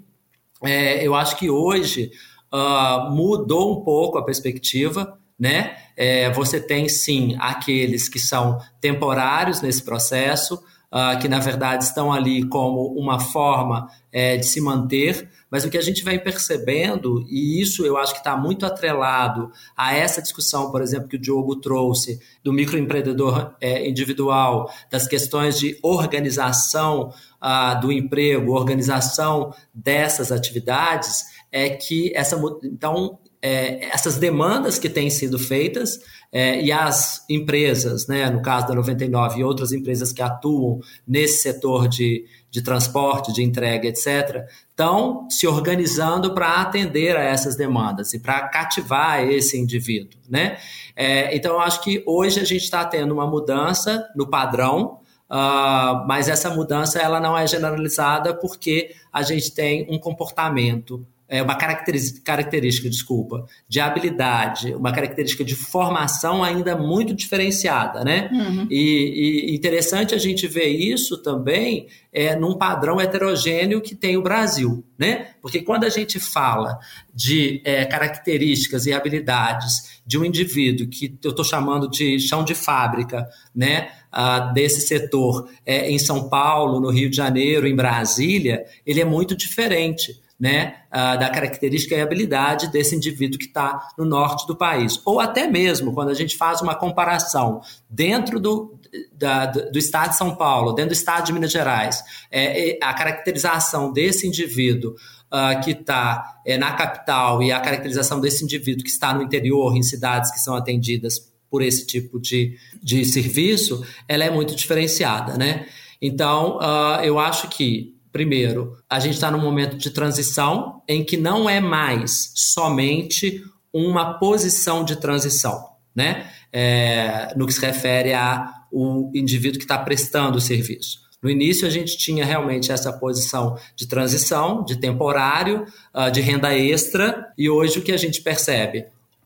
[0.63, 2.11] é, eu acho que hoje
[2.53, 5.75] uh, mudou um pouco a perspectiva, né?
[5.97, 12.13] É, você tem sim aqueles que são temporários nesse processo, uh, que na verdade estão
[12.13, 17.25] ali como uma forma é, de se manter, mas o que a gente vem percebendo,
[17.27, 21.19] e isso eu acho que está muito atrelado a essa discussão, por exemplo, que o
[21.19, 30.31] Diogo trouxe do microempreendedor é, individual, das questões de organização uh, do emprego, organização dessas
[30.31, 35.99] atividades, é que essa então é, essas demandas que têm sido feitas
[36.35, 41.43] é, e as empresas, né, no caso da 99 e outras empresas que atuam nesse
[41.43, 48.15] setor de, de transporte, de entrega, etc., estão se organizando para atender a essas demandas
[48.15, 50.19] e para cativar esse indivíduo.
[50.27, 50.57] Né?
[50.95, 54.97] É, então, eu acho que hoje a gente está tendo uma mudança no padrão,
[55.29, 61.41] uh, mas essa mudança ela não é generalizada porque a gente tem um comportamento é,
[61.41, 68.29] uma característica, desculpa, de habilidade, uma característica de formação ainda muito diferenciada, né?
[68.31, 68.67] Uhum.
[68.69, 74.21] E, e, interessante a gente ver isso também é, num padrão heterogêneo que tem o
[74.21, 75.29] Brasil, né?
[75.41, 76.77] Porque quando a gente fala
[77.11, 82.53] de é, características e habilidades de um indivíduo que eu estou chamando de chão de
[82.53, 83.89] fábrica, né?
[84.11, 89.05] Ah, desse setor é, em São Paulo, no Rio de Janeiro, em Brasília, ele é
[89.05, 94.57] muito diferente né, uh, da característica e habilidade desse indivíduo que está no norte do
[94.57, 94.99] país.
[95.05, 98.77] Ou até mesmo quando a gente faz uma comparação dentro do,
[99.13, 103.93] da, do estado de São Paulo, dentro do estado de Minas Gerais, é, a caracterização
[103.93, 104.91] desse indivíduo
[105.31, 109.73] uh, que está é, na capital e a caracterização desse indivíduo que está no interior,
[109.77, 115.37] em cidades que são atendidas por esse tipo de, de serviço, ela é muito diferenciada,
[115.37, 115.67] né?
[116.01, 121.17] Então, uh, eu acho que Primeiro, a gente está num momento de transição em que
[121.17, 126.29] não é mais somente uma posição de transição, né?
[126.51, 130.99] É, no que se refere ao indivíduo que está prestando o serviço.
[131.23, 136.55] No início, a gente tinha realmente essa posição de transição, de temporário, uh, de renda
[136.55, 138.85] extra, e hoje o que a gente percebe?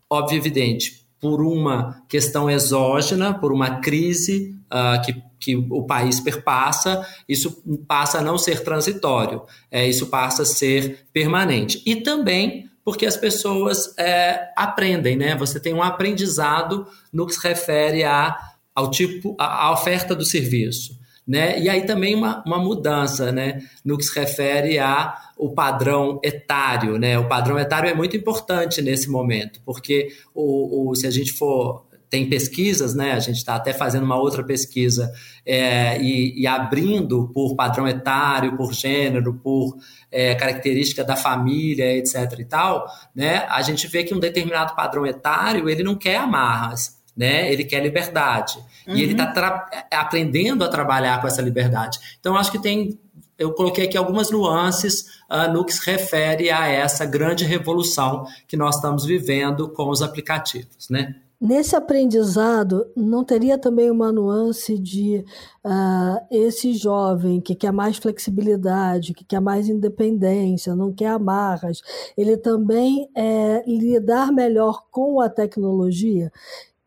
[0.09, 7.05] Óbvio evidente, por uma questão exógena, por uma crise uh, que, que o país perpassa,
[7.27, 11.81] isso passa a não ser transitório, é, isso passa a ser permanente.
[11.85, 15.35] E também porque as pessoas é, aprendem, né?
[15.35, 18.33] Você tem um aprendizado no que se refere a,
[18.73, 20.97] ao tipo, à oferta do serviço.
[21.27, 21.59] Né?
[21.59, 23.61] E aí também uma, uma mudança né?
[23.83, 26.97] no que se refere a o padrão etário.
[26.97, 27.19] Né?
[27.19, 31.85] O padrão etário é muito importante nesse momento, porque o, o se a gente for
[32.09, 33.11] tem pesquisas, né?
[33.11, 35.11] A gente está até fazendo uma outra pesquisa
[35.45, 39.77] é, e, e, abrindo por padrão etário, por gênero, por
[40.11, 42.39] é, característica da família, etc.
[42.39, 43.45] e tal, né?
[43.49, 47.51] A gente vê que um determinado padrão etário ele não quer amarras, né?
[47.51, 48.57] Ele quer liberdade.
[48.87, 48.95] Uhum.
[48.95, 51.99] E ele está aprendendo a trabalhar com essa liberdade.
[52.19, 52.97] Então, acho que tem.
[53.37, 58.57] Eu coloquei aqui algumas nuances uh, no que se refere a essa grande revolução que
[58.57, 61.15] nós estamos vivendo com os aplicativos, né?
[61.39, 65.23] Nesse aprendizado, não teria também uma nuance de
[65.63, 71.81] uh, esse jovem que quer mais flexibilidade, que quer mais independência, não quer amarras,
[72.17, 76.31] ele também é, lidar melhor com a tecnologia?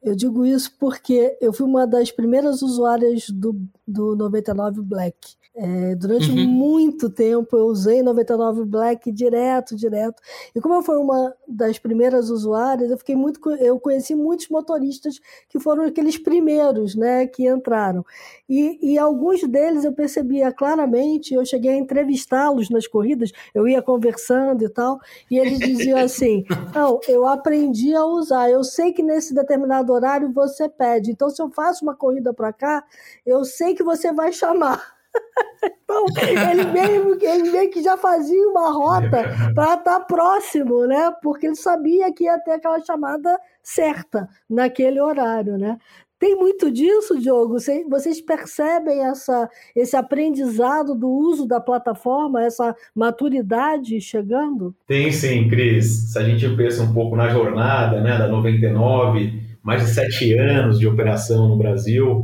[0.03, 3.55] Eu digo isso porque eu fui uma das primeiras usuárias do,
[3.86, 5.39] do 99 Black.
[5.53, 6.46] É, durante uhum.
[6.46, 10.22] muito tempo eu usei 99 Black direto, direto.
[10.55, 15.20] E como eu fui uma das primeiras usuárias, eu fiquei muito, eu conheci muitos motoristas
[15.48, 18.05] que foram aqueles primeiros, né, que entraram.
[18.48, 21.34] E, e alguns deles eu percebia claramente.
[21.34, 23.32] Eu cheguei a entrevistá-los nas corridas.
[23.53, 28.48] Eu ia conversando e tal, e eles diziam assim: "Não, eu aprendi a usar.
[28.48, 31.11] Eu sei que nesse determinado horário você pede.
[31.11, 32.84] Então se eu faço uma corrida para cá,
[33.26, 34.99] eu sei que você vai chamar."
[35.62, 36.05] Então,
[36.51, 39.22] ele mesmo, ele meio que já fazia uma rota
[39.55, 41.12] para estar tá próximo, né?
[41.22, 45.78] Porque ele sabia que ia ter aquela chamada certa naquele horário, né?
[46.20, 47.57] Tem muito disso, Diogo?
[47.88, 54.76] Vocês percebem essa, esse aprendizado do uso da plataforma, essa maturidade chegando?
[54.86, 56.12] Tem sim, Cris.
[56.12, 60.78] Se a gente pensa um pouco na jornada né, da 99, mais de sete anos
[60.78, 62.22] de operação no Brasil,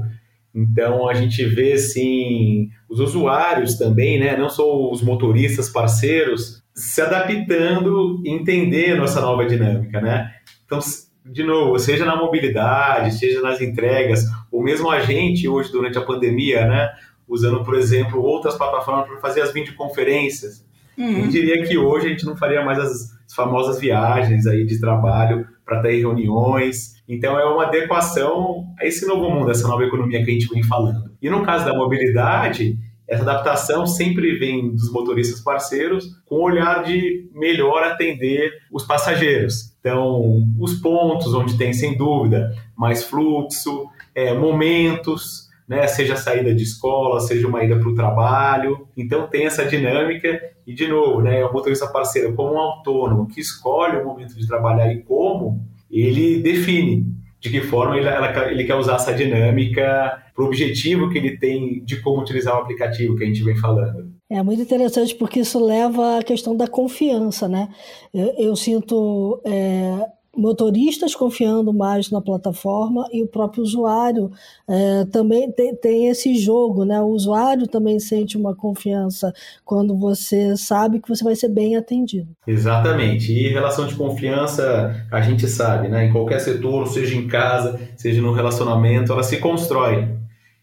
[0.56, 7.02] então a gente vê sim os usuários também, né, não só os motoristas parceiros, se
[7.02, 10.30] adaptando e entendendo essa nova dinâmica, né?
[10.64, 10.78] Então,
[11.24, 16.02] de novo, seja na mobilidade, seja nas entregas, ou mesmo a gente hoje durante a
[16.02, 16.90] pandemia, né,
[17.28, 20.64] usando, por exemplo, outras plataformas para fazer as videoconferências.
[20.96, 21.24] Uhum.
[21.24, 25.46] Eu diria que hoje a gente não faria mais as famosas viagens aí de trabalho
[25.66, 27.02] para ter reuniões.
[27.08, 30.62] Então é uma adequação a esse novo mundo, essa nova economia que a gente vem
[30.62, 31.10] falando.
[31.20, 36.82] E no caso da mobilidade, essa adaptação sempre vem dos motoristas parceiros com o olhar
[36.82, 39.76] de melhor atender os passageiros.
[39.80, 46.54] Então, os pontos onde tem, sem dúvida, mais fluxo, é, momentos, né, seja a saída
[46.54, 48.88] de escola, seja uma ida para o trabalho.
[48.96, 53.40] Então, tem essa dinâmica e, de novo, né, o motorista parceiro, como um autônomo que
[53.40, 55.60] escolhe o momento de trabalhar e como,
[55.90, 57.06] ele define
[57.40, 61.38] de que forma ele, ela, ele quer usar essa dinâmica para o objetivo que ele
[61.38, 64.14] tem de como utilizar o aplicativo que a gente vem falando.
[64.28, 67.68] É muito interessante porque isso leva à questão da confiança, né?
[68.12, 70.04] Eu, eu sinto é,
[70.36, 74.30] motoristas confiando mais na plataforma e o próprio usuário
[74.68, 77.00] é, também tem, tem, esse jogo, né?
[77.00, 79.32] O usuário também sente uma confiança
[79.64, 82.28] quando você sabe que você vai ser bem atendido.
[82.46, 83.32] Exatamente.
[83.32, 86.06] E relação de confiança, a gente sabe, né?
[86.06, 90.08] Em qualquer setor, seja em casa, seja no relacionamento, ela se constrói.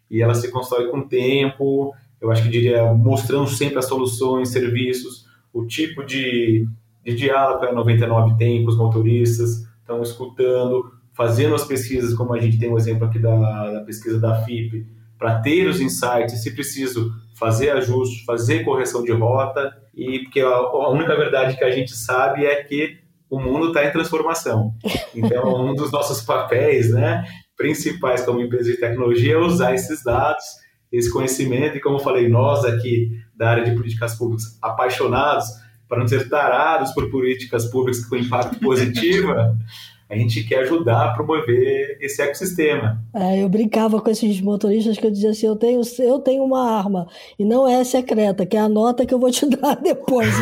[0.09, 5.25] E ela se constrói com tempo, eu acho que diria mostrando sempre as soluções, serviços,
[5.51, 6.67] o tipo de
[7.03, 12.33] de diálogo que a 99 tem com os motoristas, estão escutando, fazendo as pesquisas, como
[12.33, 14.87] a gente tem o um exemplo aqui da, da pesquisa da FIP,
[15.17, 20.47] para ter os insights, se preciso fazer ajustes, fazer correção de rota, e porque a,
[20.47, 22.99] a única verdade que a gente sabe é que
[23.29, 24.73] o mundo está em transformação.
[25.15, 27.23] Então, um dos nossos papéis né,
[27.55, 30.43] principais como empresa de tecnologia é usar esses dados,
[30.91, 35.45] esse conhecimento, e como eu falei, nós aqui da área de políticas públicas, apaixonados
[35.93, 39.31] para não ser tarados por políticas públicas com impacto positivo,
[40.09, 43.01] a gente quer ajudar a promover esse ecossistema.
[43.13, 46.77] É, eu brincava com esses motoristas que eu dizia assim, eu tenho, eu tenho uma
[46.77, 50.33] arma, e não é secreta, que é a nota que eu vou te dar depois.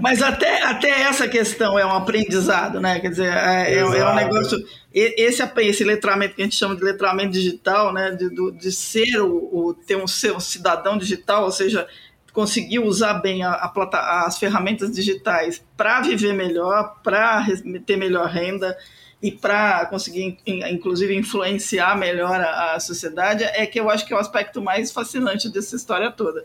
[0.00, 2.98] Mas até, até essa questão é um aprendizado, né?
[3.00, 4.58] Quer dizer, é, é, é um negócio...
[4.94, 8.10] Esse, esse letramento que a gente chama de letramento digital, né?
[8.10, 11.88] De, de ser o, o ter um, ser um cidadão digital, ou seja,
[12.32, 17.46] conseguiu usar bem a, a, as ferramentas digitais para viver melhor, para
[17.86, 18.76] ter melhor renda
[19.22, 24.16] e para conseguir, inclusive, influenciar melhor a, a, sociedade, é que eu acho que é
[24.16, 26.44] o aspecto mais fascinante dessa história toda.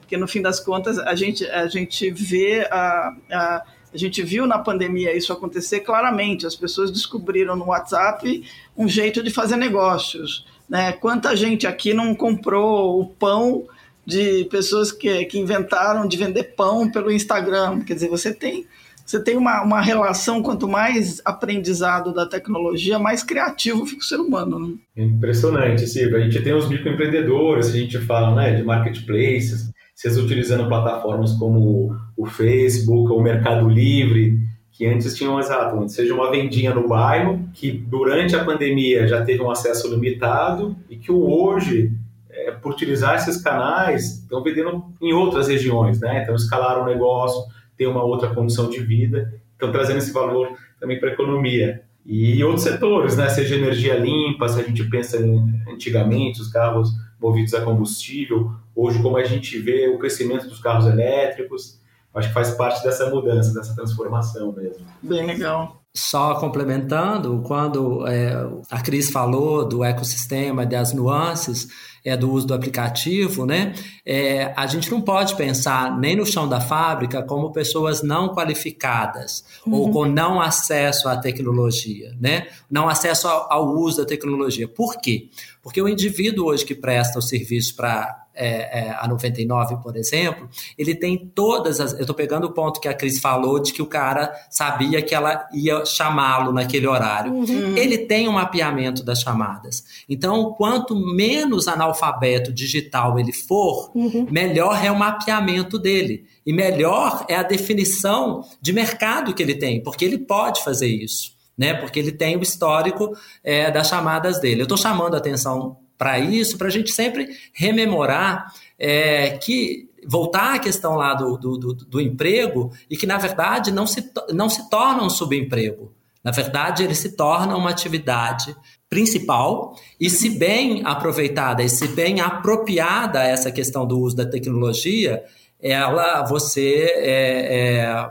[0.00, 3.62] Porque, no fim das contas, a gente, a gente vê a, a
[3.96, 6.46] a gente viu na pandemia isso acontecer claramente.
[6.46, 8.44] As pessoas descobriram no WhatsApp
[8.76, 10.44] um jeito de fazer negócios.
[10.68, 10.92] Né?
[10.92, 13.66] Quanta gente aqui não comprou o pão
[14.06, 17.80] de pessoas que, que inventaram de vender pão pelo Instagram.
[17.80, 18.66] Quer dizer, você tem
[19.04, 24.16] você tem uma, uma relação, quanto mais aprendizado da tecnologia, mais criativo fica o ser
[24.16, 24.58] humano.
[24.58, 24.74] Né?
[24.96, 26.18] Impressionante, Silvia.
[26.18, 31.96] A gente tem os microempreendedores, a gente fala né, de marketplaces, vocês utilizando plataformas como
[32.16, 34.40] o Facebook o Mercado Livre,
[34.72, 39.40] que antes tinham, exato, seja uma vendinha no bairro, que durante a pandemia já teve
[39.40, 41.92] um acesso limitado e que hoje
[42.36, 46.22] é, por utilizar esses canais, estão vendendo em outras regiões, né?
[46.22, 47.42] Então, escalaram o negócio,
[47.76, 51.82] tem uma outra condição de vida, estão trazendo esse valor também para a economia.
[52.04, 53.28] E outros setores, né?
[53.28, 59.02] Seja energia limpa, se a gente pensa em, antigamente, os carros movidos a combustível, hoje,
[59.02, 61.80] como a gente vê o crescimento dos carros elétricos,
[62.14, 64.86] acho que faz parte dessa mudança, dessa transformação mesmo.
[65.02, 65.82] Bem legal.
[65.96, 71.68] Só complementando, quando é, a Cris falou do ecossistema, das nuances
[72.04, 73.74] é, do uso do aplicativo, né?
[74.04, 79.44] É, a gente não pode pensar nem no chão da fábrica como pessoas não qualificadas
[79.66, 79.72] uhum.
[79.72, 82.46] ou com não acesso à tecnologia, né?
[82.70, 84.68] Não acesso ao, ao uso da tecnologia.
[84.68, 85.30] Por quê?
[85.66, 90.48] Porque o indivíduo hoje que presta o serviço para é, é, a 99, por exemplo,
[90.78, 91.92] ele tem todas as.
[91.94, 95.12] Eu estou pegando o ponto que a Cris falou de que o cara sabia que
[95.12, 97.32] ela ia chamá-lo naquele horário.
[97.32, 97.76] Uhum.
[97.76, 99.82] Ele tem um mapeamento das chamadas.
[100.08, 104.24] Então, quanto menos analfabeto digital ele for, uhum.
[104.30, 106.26] melhor é o mapeamento dele.
[106.46, 111.35] E melhor é a definição de mercado que ele tem, porque ele pode fazer isso.
[111.56, 114.60] Né, porque ele tem o histórico é, das chamadas dele.
[114.60, 120.54] Eu estou chamando a atenção para isso, para a gente sempre rememorar é, que voltar
[120.54, 124.48] à questão lá do, do, do, do, emprego e que, na verdade, não se, não
[124.48, 125.92] se torna um subemprego.
[126.22, 128.54] Na verdade, ele se torna uma atividade
[128.88, 135.24] principal e, se bem aproveitada e se bem apropriada essa questão do uso da tecnologia,
[135.60, 138.10] ela você é, é,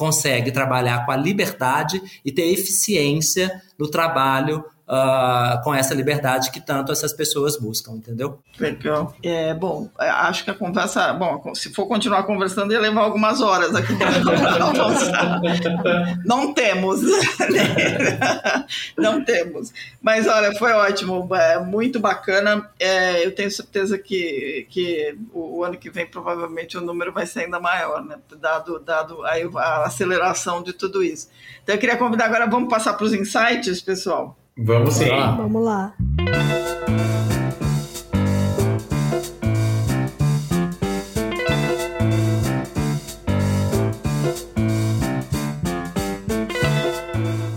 [0.00, 6.60] consegue trabalhar com a liberdade e ter eficiência no trabalho uh, com essa liberdade que
[6.60, 8.40] tanto essas pessoas buscam, entendeu?
[8.58, 9.14] Legal.
[9.22, 13.40] É, bom, é, acho que a conversa, bom, se for continuar conversando, ia levar algumas
[13.40, 13.92] horas aqui.
[16.26, 17.02] Não temos,
[17.50, 18.66] né?
[18.98, 19.72] Não temos.
[20.02, 22.68] Mas olha, foi ótimo, é muito bacana.
[22.78, 27.26] É, eu tenho certeza que, que o, o, ano que vem provavelmente o número vai
[27.26, 28.16] ser ainda maior, né?
[28.38, 31.28] Dado, dado a, a aceleração de tudo isso.
[31.62, 34.36] Então eu queria convidar agora, vamos passar para os insights, pessoal.
[34.56, 35.08] Vamos sim.
[35.08, 35.94] Vamos lá.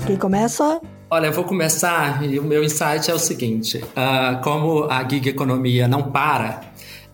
[0.06, 0.82] Quem começa?
[1.10, 5.30] Olha, eu vou começar e o meu insight é o seguinte: uh, como a gig
[5.30, 6.62] economia não para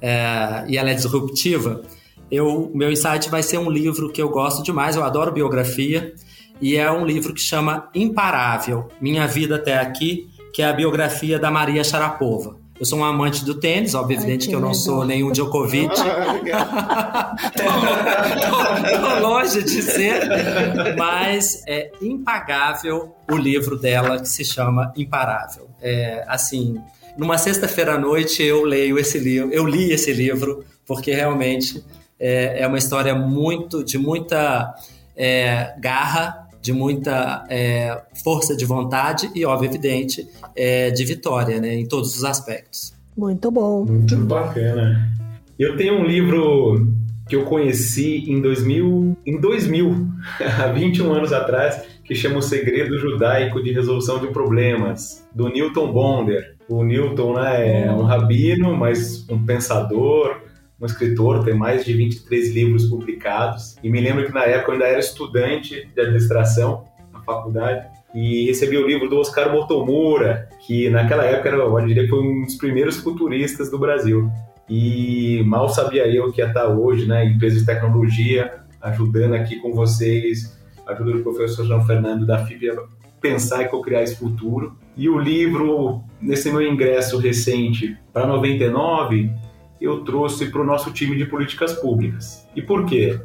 [0.02, 1.82] uh, e ela é disruptiva,
[2.30, 6.14] eu, meu insight vai ser um livro que eu gosto demais, eu adoro biografia
[6.62, 11.40] e é um livro que chama Imparável: Minha Vida Até Aqui, que é a biografia
[11.40, 12.58] da Maria Sharapova.
[12.80, 15.94] Eu sou um amante do tênis, obviamente Ai, que, que, eu não sou nenhum Djokovic.
[17.60, 20.22] tô, longe de ser,
[20.98, 25.70] mas é impagável o livro dela que se chama Imparável.
[25.82, 26.80] É, assim,
[27.18, 31.84] numa sexta-feira à noite eu leio esse livro, eu li esse livro porque realmente
[32.18, 34.74] é, é uma história muito de muita
[35.18, 41.76] é, garra, de muita é, força de vontade e, óbvio, evidente, é, de vitória, né,
[41.76, 42.94] em todos os aspectos.
[43.16, 43.86] Muito bom.
[43.86, 45.10] Muito bacana.
[45.58, 46.88] Eu tenho um livro
[47.28, 50.08] que eu conheci em 2000, em 2000
[50.60, 55.94] há 21 anos atrás, que chama O Segredo Judaico de Resolução de Problemas, do Newton
[55.94, 56.56] Bonder.
[56.68, 60.42] O Newton né, é um rabino, mas um pensador,
[60.82, 63.76] um escritor, tem mais de 23 livros publicados.
[63.84, 68.46] E me lembro que na época eu ainda era estudante de administração na faculdade e
[68.46, 72.44] recebi o livro do Oscar Motomura, que naquela época era, eu diria que foi um
[72.44, 74.32] dos primeiros futuristas do Brasil.
[74.68, 79.74] E mal sabia eu que ia estar hoje, né, empresa de tecnologia, ajudando aqui com
[79.74, 80.58] vocês,
[80.88, 82.84] ajudando o professor João Fernando da FIB a
[83.20, 84.78] pensar e co-criar esse futuro.
[84.96, 89.32] E o livro, nesse meu ingresso recente para 99,
[89.86, 92.48] eu trouxe para o nosso time de políticas públicas.
[92.56, 93.20] E por quê?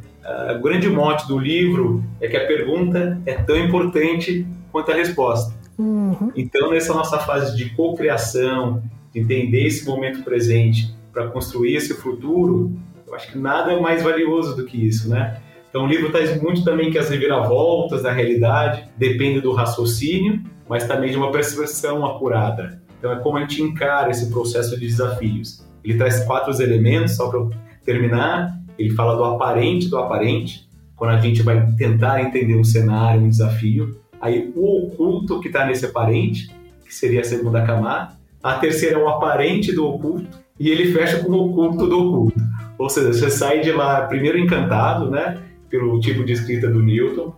[0.57, 5.55] O grande mote do livro é que a pergunta é tão importante quanto a resposta.
[5.79, 6.31] Uhum.
[6.37, 8.83] Então, nessa nossa fase de cocriação,
[9.13, 12.73] de entender esse momento presente para construir esse futuro,
[13.07, 15.41] eu acho que nada é mais valioso do que isso, né?
[15.69, 20.87] Então, o livro traz muito também que as reviravoltas da realidade dependem do raciocínio, mas
[20.87, 22.81] também de uma percepção apurada.
[22.99, 25.64] Então, é como a gente encara esse processo de desafios.
[25.85, 28.59] Ele traz quatro elementos, só para terminar.
[28.79, 33.29] Ele fala do aparente do aparente, quando a gente vai tentar entender um cenário, um
[33.29, 34.01] desafio.
[34.21, 36.49] Aí o oculto que está nesse aparente,
[36.85, 38.15] que seria a segunda camada.
[38.43, 40.39] A terceira é o aparente do oculto.
[40.59, 42.41] E ele fecha com o oculto do oculto.
[42.79, 45.43] Ou seja, você sai de lá primeiro encantado, né?
[45.69, 47.35] Pelo tipo de escrita do Newton,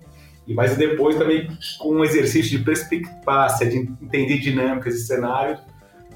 [0.47, 5.61] e mas depois também com um exercício de perspicácia, de entender dinâmicas e cenários,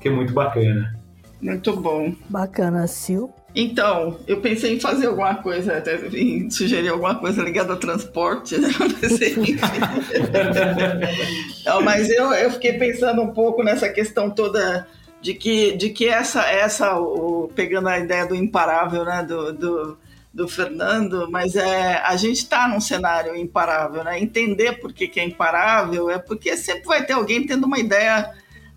[0.01, 0.99] que é muito bacana.
[1.41, 2.14] Muito bom.
[2.28, 3.32] Bacana, Sil.
[3.55, 8.59] Então, eu pensei em fazer alguma coisa, até em sugerir alguma coisa ligada ao transporte,
[8.59, 8.68] né?
[11.66, 14.86] Não, mas eu, eu fiquei pensando um pouco nessa questão toda
[15.20, 19.24] de que, de que essa, essa o, pegando a ideia do imparável, né?
[19.26, 19.99] Do, do,
[20.32, 24.20] do Fernando, mas é, a gente está num cenário imparável, né?
[24.20, 28.30] Entender por que, que é imparável é porque sempre vai ter alguém tendo uma ideia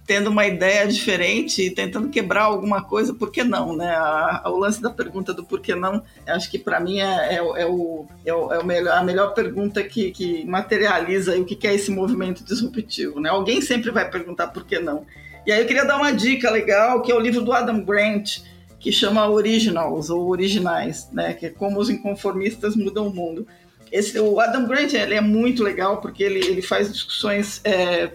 [0.06, 3.96] tendo uma ideia diferente e tentando quebrar alguma coisa, por que não, né?
[3.96, 7.36] A, o lance da pergunta do por que não, acho que para mim é, é,
[7.36, 11.66] é, o, é, o, é o melhor, a melhor pergunta que, que materializa o que
[11.66, 13.30] é esse movimento disruptivo, né?
[13.30, 15.06] Alguém sempre vai perguntar por que não.
[15.46, 18.40] E aí eu queria dar uma dica legal, que é o livro do Adam Grant,
[18.80, 21.34] que chama Originals, ou Originais, né?
[21.34, 23.48] Que é como os inconformistas mudam o mundo.
[23.90, 28.12] Esse, o Adam Grant ele é muito legal porque ele, ele faz discussões é,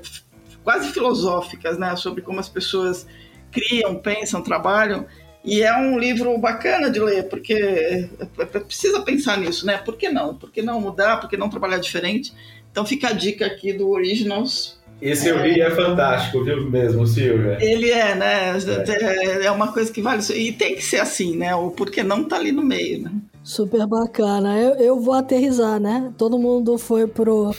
[0.68, 1.96] quase filosóficas, né?
[1.96, 3.06] Sobre como as pessoas
[3.50, 5.06] criam, pensam, trabalham.
[5.42, 8.08] E é um livro bacana de ler, porque é,
[8.38, 9.78] é, precisa pensar nisso, né?
[9.78, 10.34] Por que não?
[10.34, 11.20] Por que não mudar?
[11.20, 12.34] Por que não trabalhar diferente?
[12.70, 17.56] Então fica a dica aqui do Originals esse eu vi é fantástico, viu mesmo, Silvia?
[17.60, 18.58] Ele é, né?
[18.58, 19.46] É.
[19.46, 20.20] é uma coisa que vale.
[20.34, 21.54] E tem que ser assim, né?
[21.54, 23.12] O porquê não tá ali no meio, né?
[23.48, 24.60] Super bacana.
[24.60, 26.12] Eu, eu vou aterrizar, né?
[26.18, 27.50] Todo mundo foi pro.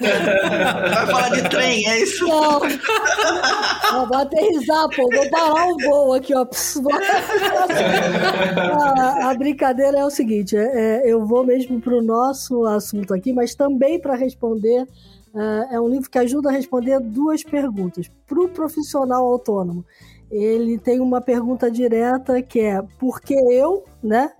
[0.00, 2.26] Vai falar de trem, é isso?
[2.26, 2.60] Não.
[2.64, 5.08] Eu vou aterrizar, pô.
[5.08, 6.44] Vou parar o voo aqui, ó.
[8.98, 13.32] a, a brincadeira é o seguinte: é, é, eu vou mesmo pro nosso assunto aqui,
[13.32, 14.84] mas também para responder
[15.32, 18.10] é, é um livro que ajuda a responder duas perguntas.
[18.26, 19.84] Para o profissional autônomo,
[20.28, 24.32] ele tem uma pergunta direta que é por que eu, né?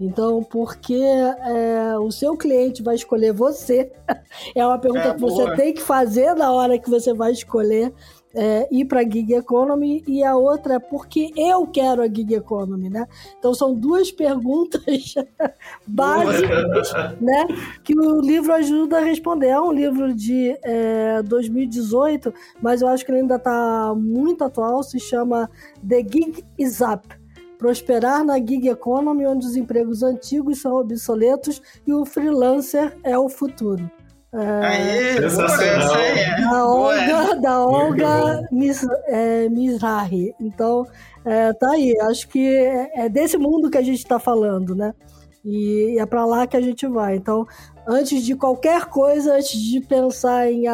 [0.00, 3.92] Então, por que é, o seu cliente vai escolher você?
[4.54, 7.92] é uma pergunta é, que você tem que fazer na hora que você vai escolher
[8.34, 12.34] é, ir para a gig economy e a outra é porque eu quero a gig
[12.34, 13.06] economy, né?
[13.38, 14.82] Então são duas perguntas
[15.86, 17.46] básicas, né?
[17.84, 19.48] Que o livro ajuda a responder.
[19.48, 24.82] É um livro de é, 2018, mas eu acho que ele ainda está muito atual.
[24.82, 25.48] Se chama
[25.86, 27.23] The Gig is Up.
[27.58, 33.28] Prosperar na gig economy, onde os empregos antigos são obsoletos e o freelancer é o
[33.28, 33.90] futuro.
[34.34, 35.94] Aê, Sensacional.
[35.96, 36.40] É.
[36.40, 40.34] Da Olga, da Olga Mis, é, Mizrahi.
[40.40, 40.84] Então,
[41.24, 41.94] é, tá aí.
[42.00, 44.92] Acho que é, é desse mundo que a gente está falando, né?
[45.44, 47.16] E é para lá que a gente vai.
[47.16, 47.46] Então,
[47.86, 50.64] antes de qualquer coisa, antes de pensar em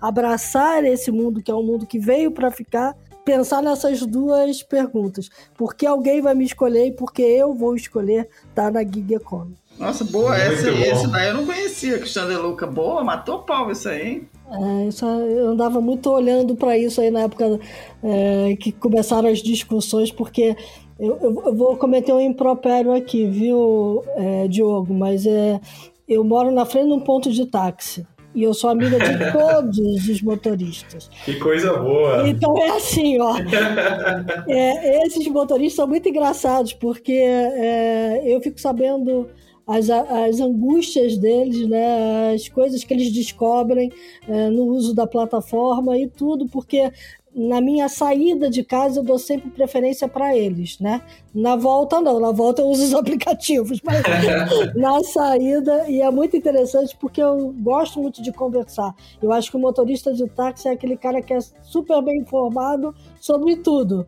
[0.00, 5.28] abraçar esse mundo, que é um mundo que veio para ficar, pensar nessas duas perguntas.
[5.56, 8.82] Por que alguém vai me escolher e por que eu vou escolher estar tá na
[8.82, 9.56] Gig Economy?
[9.78, 12.66] Nossa, boa, essa, esse daí eu não conhecia, Cristiano De Luca.
[12.66, 14.28] Boa, matou pau isso aí, hein?
[14.52, 17.58] É, isso, eu andava muito olhando para isso aí na época
[18.02, 20.56] é, que começaram as discussões, porque
[20.98, 24.94] eu, eu, eu, vou cometer um impropério aqui, viu, é, Diogo?
[24.94, 25.60] Mas é,
[26.06, 28.06] eu moro na frente de um ponto de táxi.
[28.34, 31.08] E eu sou amiga de todos os motoristas.
[31.24, 32.28] Que coisa boa!
[32.28, 33.36] Então é assim, ó.
[34.48, 39.28] é, esses motoristas são muito engraçados, porque é, eu fico sabendo
[39.66, 43.90] as, as angústias deles, né, as coisas que eles descobrem
[44.28, 46.92] é, no uso da plataforma e tudo, porque
[47.34, 51.02] na minha saída de casa eu dou sempre preferência para eles, né?
[51.34, 54.02] Na volta não, na volta eu uso os aplicativos, mas
[54.76, 58.94] na saída e é muito interessante porque eu gosto muito de conversar.
[59.20, 62.94] Eu acho que o motorista de táxi é aquele cara que é super bem informado
[63.20, 64.06] sobre tudo.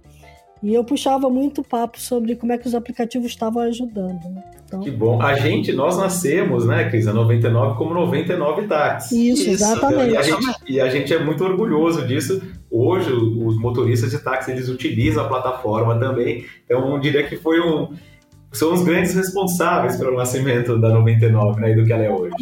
[0.62, 4.24] E eu puxava muito papo sobre como é que os aplicativos estavam ajudando.
[4.24, 4.43] Né?
[4.64, 4.81] Então...
[4.81, 5.20] Que bom.
[5.20, 9.12] A gente, nós nascemos, né, Cris, a 99 como 99 táxis.
[9.12, 10.12] Isso, Isso, exatamente.
[10.12, 12.43] E a, gente, e a gente é muito orgulhoso disso.
[12.79, 16.45] Hoje, os motoristas de táxi, eles utilizam a plataforma também.
[16.64, 17.89] Então, eu diria que foi um
[18.53, 22.35] são os grandes responsáveis pelo nascimento da 99, né, e do que ela é hoje.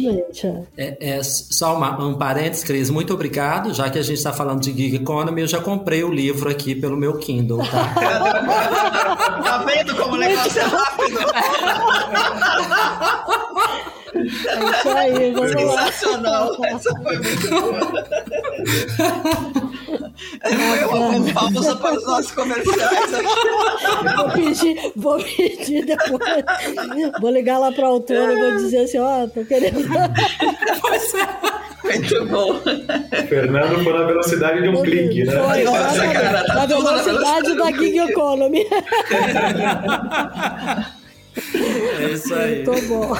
[0.77, 4.61] É, é só uma, um parênteses, Cris, muito obrigado, já que a gente está falando
[4.61, 7.93] de Gig Economy, eu já comprei o livro aqui pelo meu Kindle, tá?
[9.43, 11.19] tá vendo como o negócio é rápido?
[14.25, 16.69] É isso aí, vamos Sensacional, lá.
[16.69, 18.05] essa foi muito boa.
[20.81, 23.25] Eu vou pausa para os nossos comerciais aqui.
[24.15, 26.21] Vou pedir, vou pedir depois.
[27.19, 29.75] Vou ligar lá para a autora e vou dizer assim: ó, oh, tô querendo.
[31.83, 32.61] Muito bom.
[33.27, 35.33] Fernando foi na velocidade de um clique, né?
[35.33, 38.65] Foi, Nossa, cara, tá na velocidade da Gig Economy.
[41.99, 42.65] É isso aí.
[42.65, 43.15] Muito bom.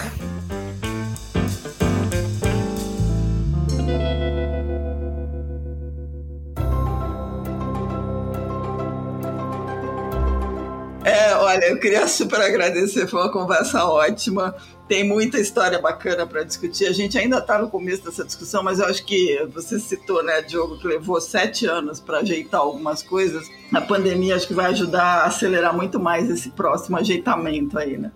[11.06, 14.56] É, Olha, eu queria super agradecer, foi uma conversa ótima.
[14.88, 16.88] Tem muita história bacana para discutir.
[16.88, 20.41] A gente ainda está no começo dessa discussão, mas eu acho que você citou, né,
[20.41, 23.47] Diogo, que levou sete anos para ajeitar algumas coisas.
[23.72, 28.12] A pandemia acho que vai ajudar a acelerar muito mais esse próximo ajeitamento aí, né?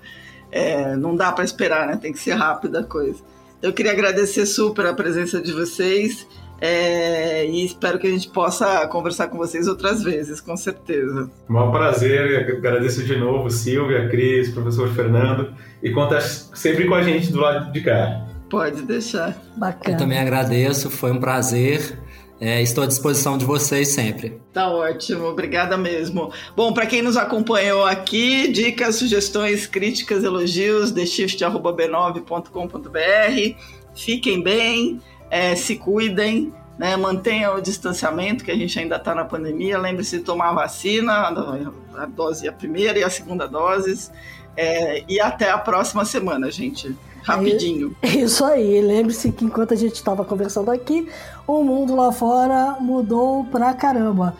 [0.52, 1.96] É, não dá para esperar, né?
[1.96, 3.20] Tem que ser rápida a coisa.
[3.62, 6.26] Eu queria agradecer super a presença de vocês
[6.62, 11.30] é, e espero que a gente possa conversar com vocês outras vezes, com certeza.
[11.49, 17.32] Um prazer, agradeço de novo, Silvia, Cris, professor Fernando, e conta sempre com a gente
[17.32, 18.26] do lado de cá.
[18.49, 19.38] Pode deixar.
[19.55, 19.95] Bacana.
[19.95, 21.97] Eu também agradeço, foi um prazer.
[22.41, 24.39] É, estou à disposição de vocês sempre.
[24.53, 26.32] Tá ótimo, obrigada mesmo.
[26.55, 33.57] Bom, para quem nos acompanhou aqui, dicas, sugestões, críticas, elogios, theshift.b9.com.br.
[33.93, 39.26] Fiquem bem, é, se cuidem, né, mantenham o distanciamento, que a gente ainda está na
[39.26, 39.78] pandemia.
[39.78, 41.28] Lembre-se de tomar a vacina,
[41.96, 44.12] a dose, a primeira e a segunda doses.
[44.56, 47.96] É, e até a próxima semana, gente rapidinho.
[48.02, 48.82] É isso aí.
[48.82, 51.08] Lembre-se que enquanto a gente estava conversando aqui,
[51.46, 54.36] o mundo lá fora mudou pra caramba.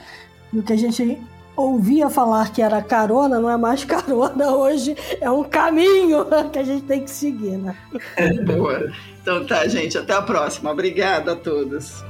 [0.52, 1.20] E o que a gente
[1.60, 6.64] ouvia falar que era carona, não é mais carona hoje, é um caminho que a
[6.64, 7.76] gente tem que seguir, né?
[8.46, 8.92] Boa.
[9.22, 10.72] Então tá, gente, até a próxima.
[10.72, 12.04] Obrigada a todos.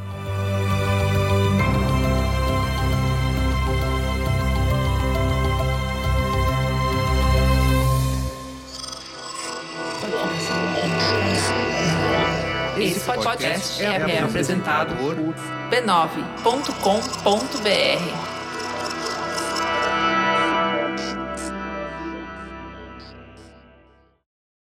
[12.77, 15.15] Esse podcast é, é apresentado por
[15.69, 16.19] b9.com.br.